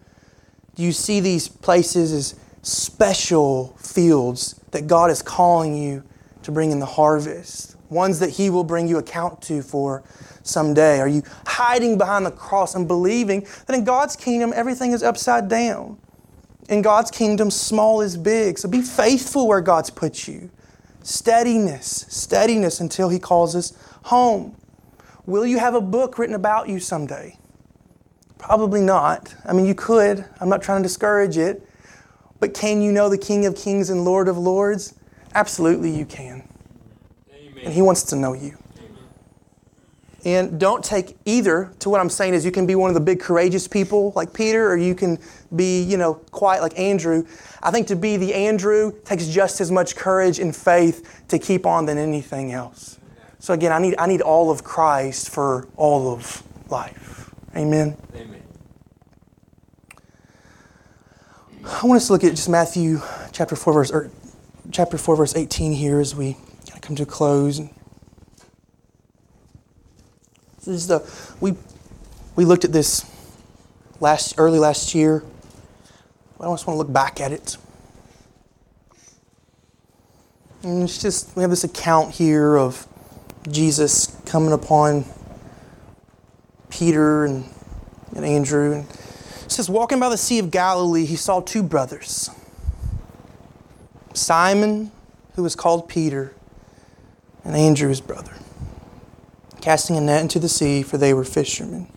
Do 0.75 0.83
you 0.83 0.91
see 0.91 1.19
these 1.19 1.47
places 1.47 2.13
as 2.13 2.39
special 2.61 3.75
fields 3.77 4.59
that 4.71 4.87
God 4.87 5.09
is 5.09 5.21
calling 5.21 5.75
you 5.75 6.03
to 6.43 6.51
bring 6.51 6.71
in 6.71 6.79
the 6.79 6.85
harvest? 6.85 7.75
Ones 7.91 8.19
that 8.19 8.29
He 8.29 8.49
will 8.49 8.63
bring 8.63 8.87
you 8.87 8.97
account 8.97 9.41
to 9.43 9.61
for 9.61 10.01
someday? 10.43 11.01
Are 11.01 11.09
you 11.09 11.23
hiding 11.45 11.97
behind 11.97 12.25
the 12.25 12.31
cross 12.31 12.73
and 12.73 12.87
believing 12.87 13.45
that 13.67 13.75
in 13.75 13.83
God's 13.83 14.15
kingdom 14.15 14.53
everything 14.55 14.93
is 14.93 15.03
upside 15.03 15.49
down? 15.49 15.99
In 16.69 16.81
God's 16.81 17.11
kingdom, 17.11 17.51
small 17.51 17.99
is 17.99 18.15
big. 18.15 18.57
So 18.57 18.69
be 18.69 18.81
faithful 18.81 19.45
where 19.45 19.59
God's 19.59 19.89
put 19.89 20.25
you. 20.25 20.49
Steadiness, 21.03 22.05
steadiness 22.07 22.79
until 22.79 23.09
He 23.09 23.19
calls 23.19 23.57
us 23.57 23.73
home. 24.03 24.55
Will 25.25 25.45
you 25.45 25.59
have 25.59 25.75
a 25.75 25.81
book 25.81 26.17
written 26.17 26.35
about 26.35 26.69
you 26.69 26.79
someday? 26.79 27.37
Probably 28.37 28.79
not. 28.79 29.35
I 29.45 29.51
mean, 29.51 29.65
you 29.65 29.75
could. 29.75 30.23
I'm 30.39 30.47
not 30.47 30.61
trying 30.61 30.81
to 30.81 30.87
discourage 30.87 31.37
it. 31.37 31.67
But 32.39 32.53
can 32.53 32.81
you 32.81 32.93
know 32.93 33.09
the 33.09 33.17
King 33.17 33.45
of 33.45 33.55
Kings 33.57 33.89
and 33.89 34.05
Lord 34.05 34.29
of 34.29 34.37
Lords? 34.37 34.95
Absolutely, 35.35 35.91
you 35.91 36.05
can. 36.05 36.47
And 37.63 37.73
He 37.73 37.81
wants 37.81 38.03
to 38.03 38.15
know 38.15 38.33
you. 38.33 38.57
And 40.23 40.59
don't 40.59 40.83
take 40.83 41.17
either 41.25 41.73
to 41.79 41.89
what 41.89 41.99
I'm 41.99 42.09
saying 42.09 42.35
is 42.35 42.45
you 42.45 42.51
can 42.51 42.67
be 42.67 42.75
one 42.75 42.89
of 42.89 42.93
the 42.93 43.01
big 43.01 43.19
courageous 43.19 43.67
people 43.67 44.13
like 44.15 44.33
Peter, 44.33 44.69
or 44.69 44.77
you 44.77 44.93
can 44.93 45.17
be, 45.55 45.81
you 45.81 45.97
know, 45.97 46.13
quiet 46.13 46.61
like 46.61 46.77
Andrew. 46.77 47.25
I 47.63 47.71
think 47.71 47.87
to 47.87 47.95
be 47.95 48.17
the 48.17 48.33
Andrew 48.33 48.93
takes 49.03 49.27
just 49.27 49.61
as 49.61 49.71
much 49.71 49.95
courage 49.95 50.37
and 50.37 50.55
faith 50.55 51.23
to 51.29 51.39
keep 51.39 51.65
on 51.65 51.87
than 51.87 51.97
anything 51.97 52.51
else. 52.51 52.99
So 53.39 53.55
again, 53.55 53.71
I 53.71 53.79
need, 53.79 53.95
I 53.97 54.05
need 54.05 54.21
all 54.21 54.51
of 54.51 54.63
Christ 54.63 55.31
for 55.31 55.67
all 55.75 56.13
of 56.13 56.43
life. 56.69 57.33
Amen. 57.55 57.97
Amen. 58.15 58.43
I 61.65 61.85
want 61.85 61.97
us 61.97 62.07
to 62.07 62.13
look 62.13 62.23
at 62.23 62.31
just 62.31 62.49
Matthew 62.49 63.01
chapter 63.31 63.55
4 63.55 63.73
verse 63.73 63.91
or 63.91 64.11
chapter 64.71 64.97
4 64.99 65.15
verse 65.15 65.35
18 65.35 65.73
here 65.73 65.99
as 65.99 66.15
we 66.15 66.37
come 66.91 66.97
to 66.97 67.03
a 67.03 67.05
close. 67.05 67.61
This 70.57 70.67
is 70.67 70.87
the 70.87 71.09
we 71.39 71.55
we 72.35 72.43
looked 72.43 72.65
at 72.65 72.73
this 72.73 73.09
last 74.01 74.35
early 74.37 74.59
last 74.59 74.93
year. 74.93 75.23
I 76.41 76.45
just 76.47 76.67
want 76.67 76.75
to 76.75 76.79
look 76.79 76.91
back 76.91 77.21
at 77.21 77.31
it. 77.31 77.55
And 80.63 80.83
it's 80.83 81.01
just 81.01 81.33
we 81.33 81.43
have 81.43 81.49
this 81.49 81.63
account 81.63 82.13
here 82.13 82.57
of 82.57 82.85
Jesus 83.49 84.17
coming 84.25 84.51
upon 84.51 85.05
Peter 86.69 87.23
and, 87.23 87.45
and 88.17 88.25
Andrew. 88.25 88.73
And 88.73 88.89
it 89.45 89.51
says, 89.51 89.69
walking 89.69 89.99
by 89.99 90.09
the 90.09 90.17
Sea 90.17 90.39
of 90.39 90.51
Galilee, 90.51 91.05
he 91.05 91.15
saw 91.15 91.39
two 91.39 91.63
brothers 91.63 92.29
Simon, 94.13 94.91
who 95.35 95.43
was 95.43 95.55
called 95.55 95.87
Peter, 95.87 96.33
and 97.43 97.55
Andrew, 97.55 97.89
his 97.89 98.01
brother, 98.01 98.33
casting 99.61 99.97
a 99.97 100.01
net 100.01 100.21
into 100.21 100.39
the 100.39 100.49
sea, 100.49 100.83
for 100.83 100.97
they 100.97 101.13
were 101.13 101.23
fishermen. 101.23 101.87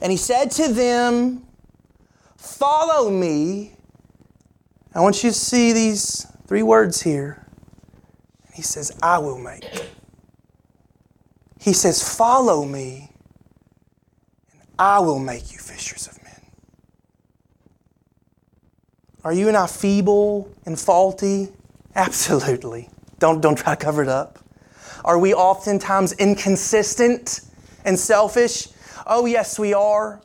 And 0.00 0.10
he 0.10 0.16
said 0.16 0.50
to 0.52 0.72
them, 0.72 1.46
Follow 2.36 3.10
me. 3.10 3.72
I 4.94 5.00
want 5.00 5.24
you 5.24 5.30
to 5.30 5.34
see 5.34 5.72
these 5.72 6.26
three 6.46 6.62
words 6.62 7.02
here. 7.02 7.44
He 8.54 8.62
says, 8.62 8.92
I 9.02 9.18
will 9.18 9.38
make. 9.38 9.64
He 11.60 11.72
says, 11.72 12.16
Follow 12.16 12.64
me, 12.64 13.10
and 14.52 14.62
I 14.78 15.00
will 15.00 15.18
make 15.18 15.52
you 15.52 15.58
fishers 15.58 16.06
of 16.06 16.22
men. 16.22 16.40
Are 19.24 19.32
you 19.32 19.48
and 19.48 19.56
I 19.56 19.66
feeble 19.66 20.48
and 20.66 20.78
faulty? 20.78 21.48
Absolutely. 21.96 22.88
Don't, 23.24 23.40
don't 23.40 23.56
try 23.56 23.74
to 23.74 23.82
cover 23.82 24.02
it 24.02 24.08
up. 24.10 24.38
Are 25.02 25.18
we 25.18 25.32
oftentimes 25.32 26.12
inconsistent 26.12 27.40
and 27.86 27.98
selfish? 27.98 28.68
Oh, 29.06 29.24
yes, 29.24 29.58
we 29.58 29.72
are. 29.72 30.20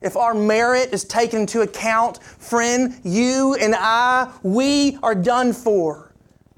If 0.00 0.16
our 0.16 0.34
merit 0.34 0.92
is 0.92 1.04
taken 1.04 1.42
into 1.42 1.60
account, 1.60 2.20
friend, 2.20 2.98
you 3.04 3.54
and 3.54 3.76
I, 3.78 4.32
we 4.42 4.98
are 5.00 5.14
done 5.14 5.52
for. 5.52 6.12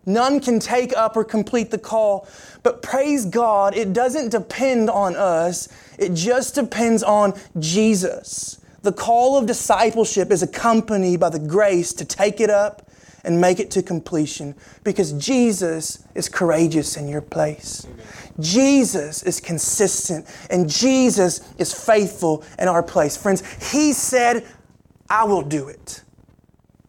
None 0.07 0.41
can 0.41 0.59
take 0.59 0.97
up 0.97 1.15
or 1.15 1.25
complete 1.25 1.71
the 1.71 1.77
call. 1.77 2.27
But 2.63 2.81
praise 2.81 3.27
God, 3.27 3.77
it 3.77 3.93
doesn't 3.93 4.31
depend 4.31 4.89
on 4.89 5.15
us, 5.15 5.69
it 5.99 6.15
just 6.15 6.55
depends 6.55 7.03
on 7.03 7.35
Jesus. 7.59 8.63
The 8.81 8.93
call 8.93 9.37
of 9.37 9.45
discipleship 9.45 10.31
is 10.31 10.43
accompanied 10.43 11.21
by 11.21 11.29
the 11.29 11.39
grace 11.39 11.93
to 11.93 12.07
take 12.07 12.41
it 12.41 12.49
up 12.49 12.89
and 13.25 13.41
make 13.41 13.61
it 13.61 13.71
to 13.73 13.83
completion 13.83 14.55
because 14.85 15.13
Jesus 15.13 16.05
is 16.15 16.29
courageous 16.29 16.97
in 16.97 17.09
your 17.09 17.21
place. 17.21 17.87
Jesus 18.41 19.23
is 19.23 19.41
consistent 19.41 20.27
and 20.51 20.69
Jesus 20.69 21.53
is 21.59 21.73
faithful 21.73 22.45
in 22.59 22.69
our 22.69 22.83
place. 22.83 23.17
Friends, 23.17 23.43
He 23.73 23.93
said, 23.93 24.47
I 25.09 25.25
will 25.25 25.43
do 25.43 25.69
it. 25.69 26.03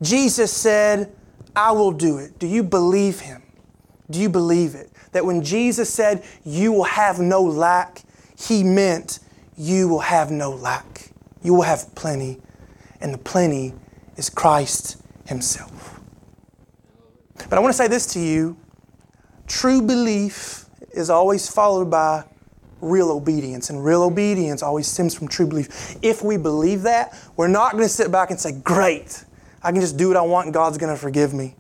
Jesus 0.02 0.52
said, 0.52 1.14
I 1.56 1.72
will 1.72 1.92
do 1.92 2.18
it. 2.18 2.40
Do 2.40 2.48
you 2.48 2.64
believe 2.64 3.20
him? 3.20 3.44
Do 4.10 4.20
you 4.20 4.30
believe 4.30 4.76
it? 4.76 4.92
That 5.12 5.26
when 5.26 5.44
Jesus 5.44 5.90
said, 5.90 6.24
You 6.44 6.72
will 6.72 6.84
have 6.84 7.20
no 7.20 7.42
lack, 7.42 8.02
he 8.38 8.64
meant, 8.64 9.20
You 9.56 9.88
will 9.88 10.00
have 10.00 10.32
no 10.32 10.52
lack. 10.52 11.12
You 11.42 11.54
will 11.54 11.64
have 11.64 11.94
plenty. 11.96 12.40
And 13.00 13.14
the 13.14 13.18
plenty 13.18 13.74
is 14.18 14.30
Christ 14.30 15.02
himself. 15.26 15.93
But 17.50 17.58
I 17.58 17.62
want 17.62 17.74
to 17.74 17.78
say 17.78 17.88
this 17.88 18.06
to 18.14 18.20
you 18.20 18.58
true 19.48 19.82
belief 19.82 20.66
is 20.92 21.10
always 21.10 21.50
followed 21.50 21.90
by 21.90 22.24
real 22.82 23.12
obedience. 23.12 23.70
And 23.70 23.84
real 23.84 24.04
obedience 24.04 24.62
always 24.62 24.88
stems 24.88 25.14
from 25.16 25.28
true 25.28 25.48
belief. 25.48 25.98
If 26.02 26.24
we 26.24 26.38
believe 26.38 26.84
that, 26.84 27.18
we're 27.36 27.48
not 27.48 27.72
going 27.72 27.84
to 27.84 27.90
sit 27.90 28.12
back 28.12 28.30
and 28.30 28.40
say, 28.40 28.52
Great, 28.52 29.24
I 29.62 29.72
can 29.72 29.82
just 29.82 29.98
do 29.98 30.10
what 30.10 30.18
I 30.18 30.22
want 30.22 30.46
and 30.46 30.54
God's 30.54 30.78
going 30.78 30.94
to 30.94 31.00
forgive 31.00 31.34
me 31.34 31.56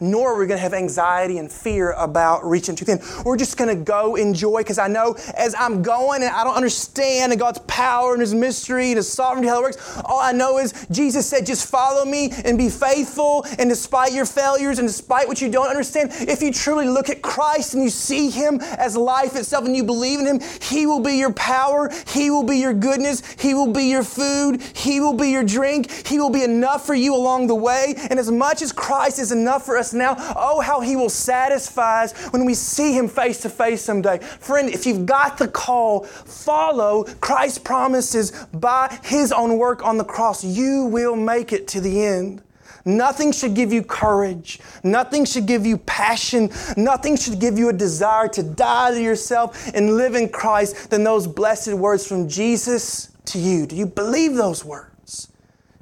nor 0.00 0.34
are 0.34 0.38
we 0.38 0.46
going 0.46 0.58
to 0.58 0.62
have 0.62 0.74
anxiety 0.74 1.38
and 1.38 1.50
fear 1.50 1.92
about 1.92 2.44
reaching 2.44 2.76
too 2.76 2.84
thin. 2.84 3.00
We're 3.24 3.36
just 3.36 3.56
going 3.56 3.76
to 3.76 3.84
go 3.84 4.16
enjoy 4.16 4.58
because 4.58 4.78
I 4.78 4.88
know 4.88 5.16
as 5.36 5.54
I'm 5.58 5.82
going 5.82 6.22
and 6.22 6.34
I 6.34 6.44
don't 6.44 6.54
understand 6.54 7.32
and 7.32 7.40
God's 7.40 7.58
power 7.60 8.12
and 8.12 8.20
His 8.20 8.34
mystery 8.34 8.88
and 8.88 8.96
His 8.96 9.12
sovereignty, 9.12 9.48
how 9.48 9.60
it 9.60 9.62
works, 9.62 10.02
all 10.04 10.20
I 10.20 10.32
know 10.32 10.58
is 10.58 10.72
Jesus 10.90 11.26
said, 11.26 11.46
just 11.46 11.68
follow 11.68 12.04
me 12.04 12.32
and 12.44 12.58
be 12.58 12.68
faithful. 12.68 13.44
And 13.58 13.68
despite 13.68 14.12
your 14.12 14.26
failures 14.26 14.78
and 14.78 14.88
despite 14.88 15.28
what 15.28 15.40
you 15.40 15.50
don't 15.50 15.68
understand, 15.68 16.10
if 16.12 16.42
you 16.42 16.52
truly 16.52 16.88
look 16.88 17.10
at 17.10 17.22
Christ 17.22 17.74
and 17.74 17.82
you 17.82 17.90
see 17.90 18.30
Him 18.30 18.60
as 18.60 18.96
life 18.96 19.36
itself 19.36 19.64
and 19.64 19.76
you 19.76 19.84
believe 19.84 20.20
in 20.20 20.26
Him, 20.26 20.40
He 20.60 20.86
will 20.86 21.00
be 21.00 21.14
your 21.14 21.32
power, 21.32 21.90
He 22.08 22.30
will 22.30 22.42
be 22.42 22.58
your 22.58 22.74
goodness, 22.74 23.22
He 23.38 23.54
will 23.54 23.72
be 23.72 23.84
your 23.84 24.02
food, 24.02 24.62
He 24.74 25.00
will 25.00 25.14
be 25.14 25.30
your 25.30 25.44
drink, 25.44 25.90
He 26.06 26.18
will 26.18 26.30
be 26.30 26.42
enough 26.42 26.86
for 26.86 26.94
you 26.94 27.14
along 27.14 27.46
the 27.46 27.54
way. 27.54 27.94
And 28.10 28.18
as 28.18 28.30
much 28.30 28.62
as 28.62 28.72
Christ 28.72 29.18
is 29.18 29.32
enough 29.32 29.64
for 29.64 29.71
us, 29.76 29.82
us 29.82 29.92
now. 29.92 30.14
Oh, 30.36 30.60
how 30.60 30.80
He 30.80 30.96
will 30.96 31.10
satisfy 31.10 32.04
us 32.04 32.12
when 32.32 32.44
we 32.44 32.54
see 32.54 32.92
Him 32.92 33.08
face 33.08 33.40
to 33.42 33.50
face 33.50 33.82
someday. 33.82 34.18
Friend, 34.18 34.68
if 34.70 34.86
you've 34.86 35.04
got 35.04 35.36
the 35.38 35.48
call, 35.48 36.04
follow 36.04 37.04
Christ's 37.20 37.58
promises 37.58 38.30
by 38.52 38.98
His 39.04 39.32
own 39.32 39.58
work 39.58 39.84
on 39.84 39.98
the 39.98 40.04
cross. 40.04 40.44
You 40.44 40.86
will 40.86 41.16
make 41.16 41.52
it 41.52 41.68
to 41.68 41.80
the 41.80 42.04
end. 42.04 42.42
Nothing 42.84 43.30
should 43.30 43.54
give 43.54 43.72
you 43.72 43.82
courage. 43.82 44.58
Nothing 44.82 45.24
should 45.24 45.46
give 45.46 45.64
you 45.64 45.78
passion. 45.78 46.50
Nothing 46.76 47.16
should 47.16 47.38
give 47.38 47.56
you 47.56 47.68
a 47.68 47.72
desire 47.72 48.26
to 48.28 48.42
die 48.42 48.92
to 48.92 49.00
yourself 49.00 49.70
and 49.72 49.96
live 49.96 50.16
in 50.16 50.28
Christ 50.28 50.90
than 50.90 51.04
those 51.04 51.28
blessed 51.28 51.74
words 51.74 52.06
from 52.06 52.28
Jesus 52.28 53.10
to 53.26 53.38
you. 53.38 53.66
Do 53.66 53.76
you 53.76 53.86
believe 53.86 54.34
those 54.34 54.64
words? 54.64 55.28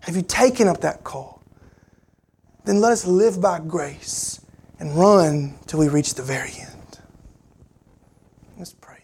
Have 0.01 0.15
you 0.15 0.23
taken 0.23 0.69
up 0.69 0.83
that 0.83 1.03
call? 1.05 1.40
then 2.65 2.81
let 2.81 2.93
us 2.93 3.07
live 3.07 3.41
by 3.41 3.59
grace 3.61 4.41
and 4.79 4.95
run 4.97 5.59
till 5.67 5.79
we 5.79 5.89
reach 5.89 6.15
the 6.15 6.23
very 6.23 6.53
end. 6.59 6.99
Let's 8.59 8.75
pray. 8.75 8.99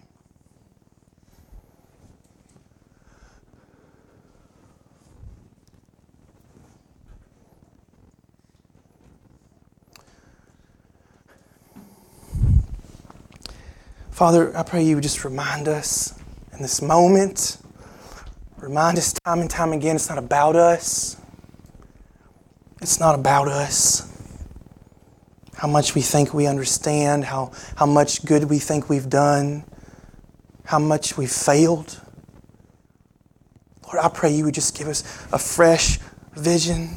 Father, 14.11 14.57
I 14.57 14.63
pray 14.63 14.83
you 14.83 14.95
would 14.97 15.03
just 15.03 15.25
remind 15.25 15.69
us 15.69 16.19
in 16.53 16.63
this 16.63 16.81
moment. 16.81 17.59
Remind 18.57 18.97
us 18.97 19.13
time 19.13 19.41
and 19.41 19.51
time 19.51 19.73
again 19.73 19.97
it's 19.97 20.09
not 20.09 20.17
about 20.19 20.57
us. 20.57 21.17
It's 22.87 23.01
not 23.01 23.17
about 23.17 23.49
us. 23.49 24.09
How 25.57 25.67
much 25.67 25.97
we 25.97 26.03
think 26.03 26.33
we 26.33 26.47
understand, 26.47 27.25
how, 27.25 27.51
how 27.75 27.85
much 27.85 28.25
good 28.25 28.45
we 28.45 28.61
think 28.61 28.89
we've 28.89 29.11
done, 29.11 29.65
how 30.65 30.79
much 30.79 31.19
we've 31.19 31.29
failed. 31.29 32.01
Lord, 33.87 33.99
I 33.99 34.09
pray 34.09 34.33
you 34.33 34.45
would 34.45 34.55
just 34.55 34.79
give 34.79 34.87
us 34.87 35.03
a 35.33 35.39
fresh 35.41 35.99
vision 36.35 36.91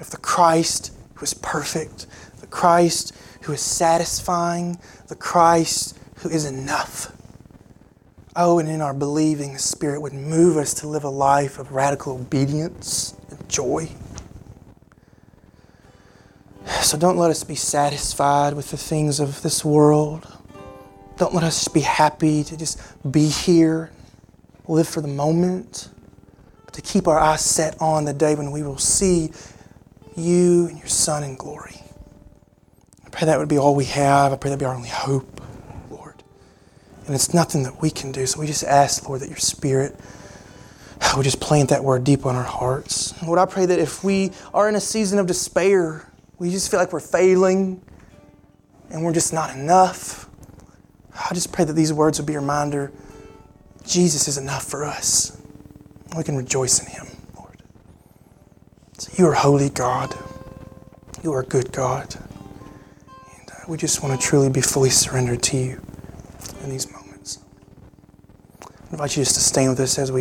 of 0.00 0.08
the 0.08 0.16
Christ 0.16 0.96
who 1.12 1.24
is 1.24 1.34
perfect, 1.34 2.06
the 2.40 2.46
Christ 2.46 3.14
who 3.42 3.52
is 3.52 3.60
satisfying, 3.60 4.78
the 5.08 5.14
Christ 5.14 5.98
who 6.20 6.30
is 6.30 6.46
enough. 6.46 7.14
Oh, 8.34 8.60
and 8.60 8.70
in 8.70 8.80
our 8.80 8.94
believing, 8.94 9.52
the 9.52 9.58
Spirit 9.58 10.00
would 10.00 10.14
move 10.14 10.56
us 10.56 10.72
to 10.80 10.88
live 10.88 11.04
a 11.04 11.10
life 11.10 11.58
of 11.58 11.72
radical 11.72 12.14
obedience 12.14 13.14
and 13.28 13.46
joy. 13.46 13.90
So 16.84 16.98
don't 16.98 17.16
let 17.16 17.30
us 17.30 17.42
be 17.44 17.54
satisfied 17.54 18.52
with 18.52 18.70
the 18.70 18.76
things 18.76 19.18
of 19.18 19.40
this 19.40 19.64
world. 19.64 20.30
Don't 21.16 21.32
let 21.32 21.42
us 21.42 21.66
be 21.66 21.80
happy 21.80 22.44
to 22.44 22.58
just 22.58 22.78
be 23.10 23.26
here, 23.26 23.90
live 24.68 24.86
for 24.86 25.00
the 25.00 25.08
moment, 25.08 25.88
but 26.66 26.74
to 26.74 26.82
keep 26.82 27.08
our 27.08 27.18
eyes 27.18 27.42
set 27.42 27.80
on 27.80 28.04
the 28.04 28.12
day 28.12 28.34
when 28.34 28.50
we 28.50 28.62
will 28.62 28.76
see 28.76 29.30
you 30.14 30.66
and 30.66 30.78
your 30.78 30.86
Son 30.86 31.24
in 31.24 31.36
glory. 31.36 31.80
I 33.06 33.08
pray 33.08 33.26
that 33.26 33.38
would 33.38 33.48
be 33.48 33.58
all 33.58 33.74
we 33.74 33.86
have. 33.86 34.34
I 34.34 34.36
pray 34.36 34.50
that 34.50 34.56
would 34.56 34.60
be 34.60 34.66
our 34.66 34.74
only 34.74 34.90
hope, 34.90 35.40
Lord. 35.90 36.22
And 37.06 37.14
it's 37.14 37.32
nothing 37.32 37.62
that 37.62 37.80
we 37.80 37.90
can 37.90 38.12
do. 38.12 38.26
So 38.26 38.38
we 38.38 38.46
just 38.46 38.62
ask, 38.62 39.08
Lord, 39.08 39.22
that 39.22 39.30
your 39.30 39.38
Spirit 39.38 39.98
would 41.16 41.24
just 41.24 41.40
plant 41.40 41.70
that 41.70 41.82
word 41.82 42.04
deep 42.04 42.26
on 42.26 42.36
our 42.36 42.42
hearts. 42.42 43.20
Lord, 43.22 43.38
I 43.38 43.46
pray 43.46 43.64
that 43.64 43.78
if 43.78 44.04
we 44.04 44.32
are 44.52 44.68
in 44.68 44.74
a 44.74 44.80
season 44.80 45.18
of 45.18 45.26
despair, 45.26 46.10
we 46.38 46.50
just 46.50 46.70
feel 46.70 46.80
like 46.80 46.92
we're 46.92 47.00
failing 47.00 47.82
and 48.90 49.04
we're 49.04 49.12
just 49.12 49.32
not 49.32 49.54
enough. 49.54 50.28
I 51.14 51.32
just 51.34 51.52
pray 51.52 51.64
that 51.64 51.74
these 51.74 51.92
words 51.92 52.18
would 52.18 52.26
be 52.26 52.34
a 52.34 52.40
reminder 52.40 52.92
Jesus 53.86 54.28
is 54.28 54.38
enough 54.38 54.64
for 54.64 54.84
us. 54.84 55.40
We 56.16 56.24
can 56.24 56.36
rejoice 56.36 56.80
in 56.80 56.86
Him, 56.86 57.06
Lord. 57.36 57.62
So 58.98 59.12
you 59.16 59.28
are 59.28 59.34
holy 59.34 59.68
God. 59.68 60.14
You 61.22 61.32
are 61.32 61.42
good 61.42 61.72
God. 61.72 62.14
And 63.38 63.50
uh, 63.50 63.64
we 63.68 63.76
just 63.76 64.02
want 64.02 64.18
to 64.18 64.26
truly 64.26 64.48
be 64.48 64.60
fully 64.60 64.90
surrendered 64.90 65.42
to 65.44 65.56
you 65.56 65.82
in 66.62 66.70
these 66.70 66.90
moments. 66.90 67.38
I 68.62 68.92
invite 68.92 69.16
you 69.16 69.22
just 69.22 69.34
to 69.34 69.40
stand 69.40 69.70
with 69.70 69.80
us 69.80 69.98
as 69.98 70.10
we 70.10 70.12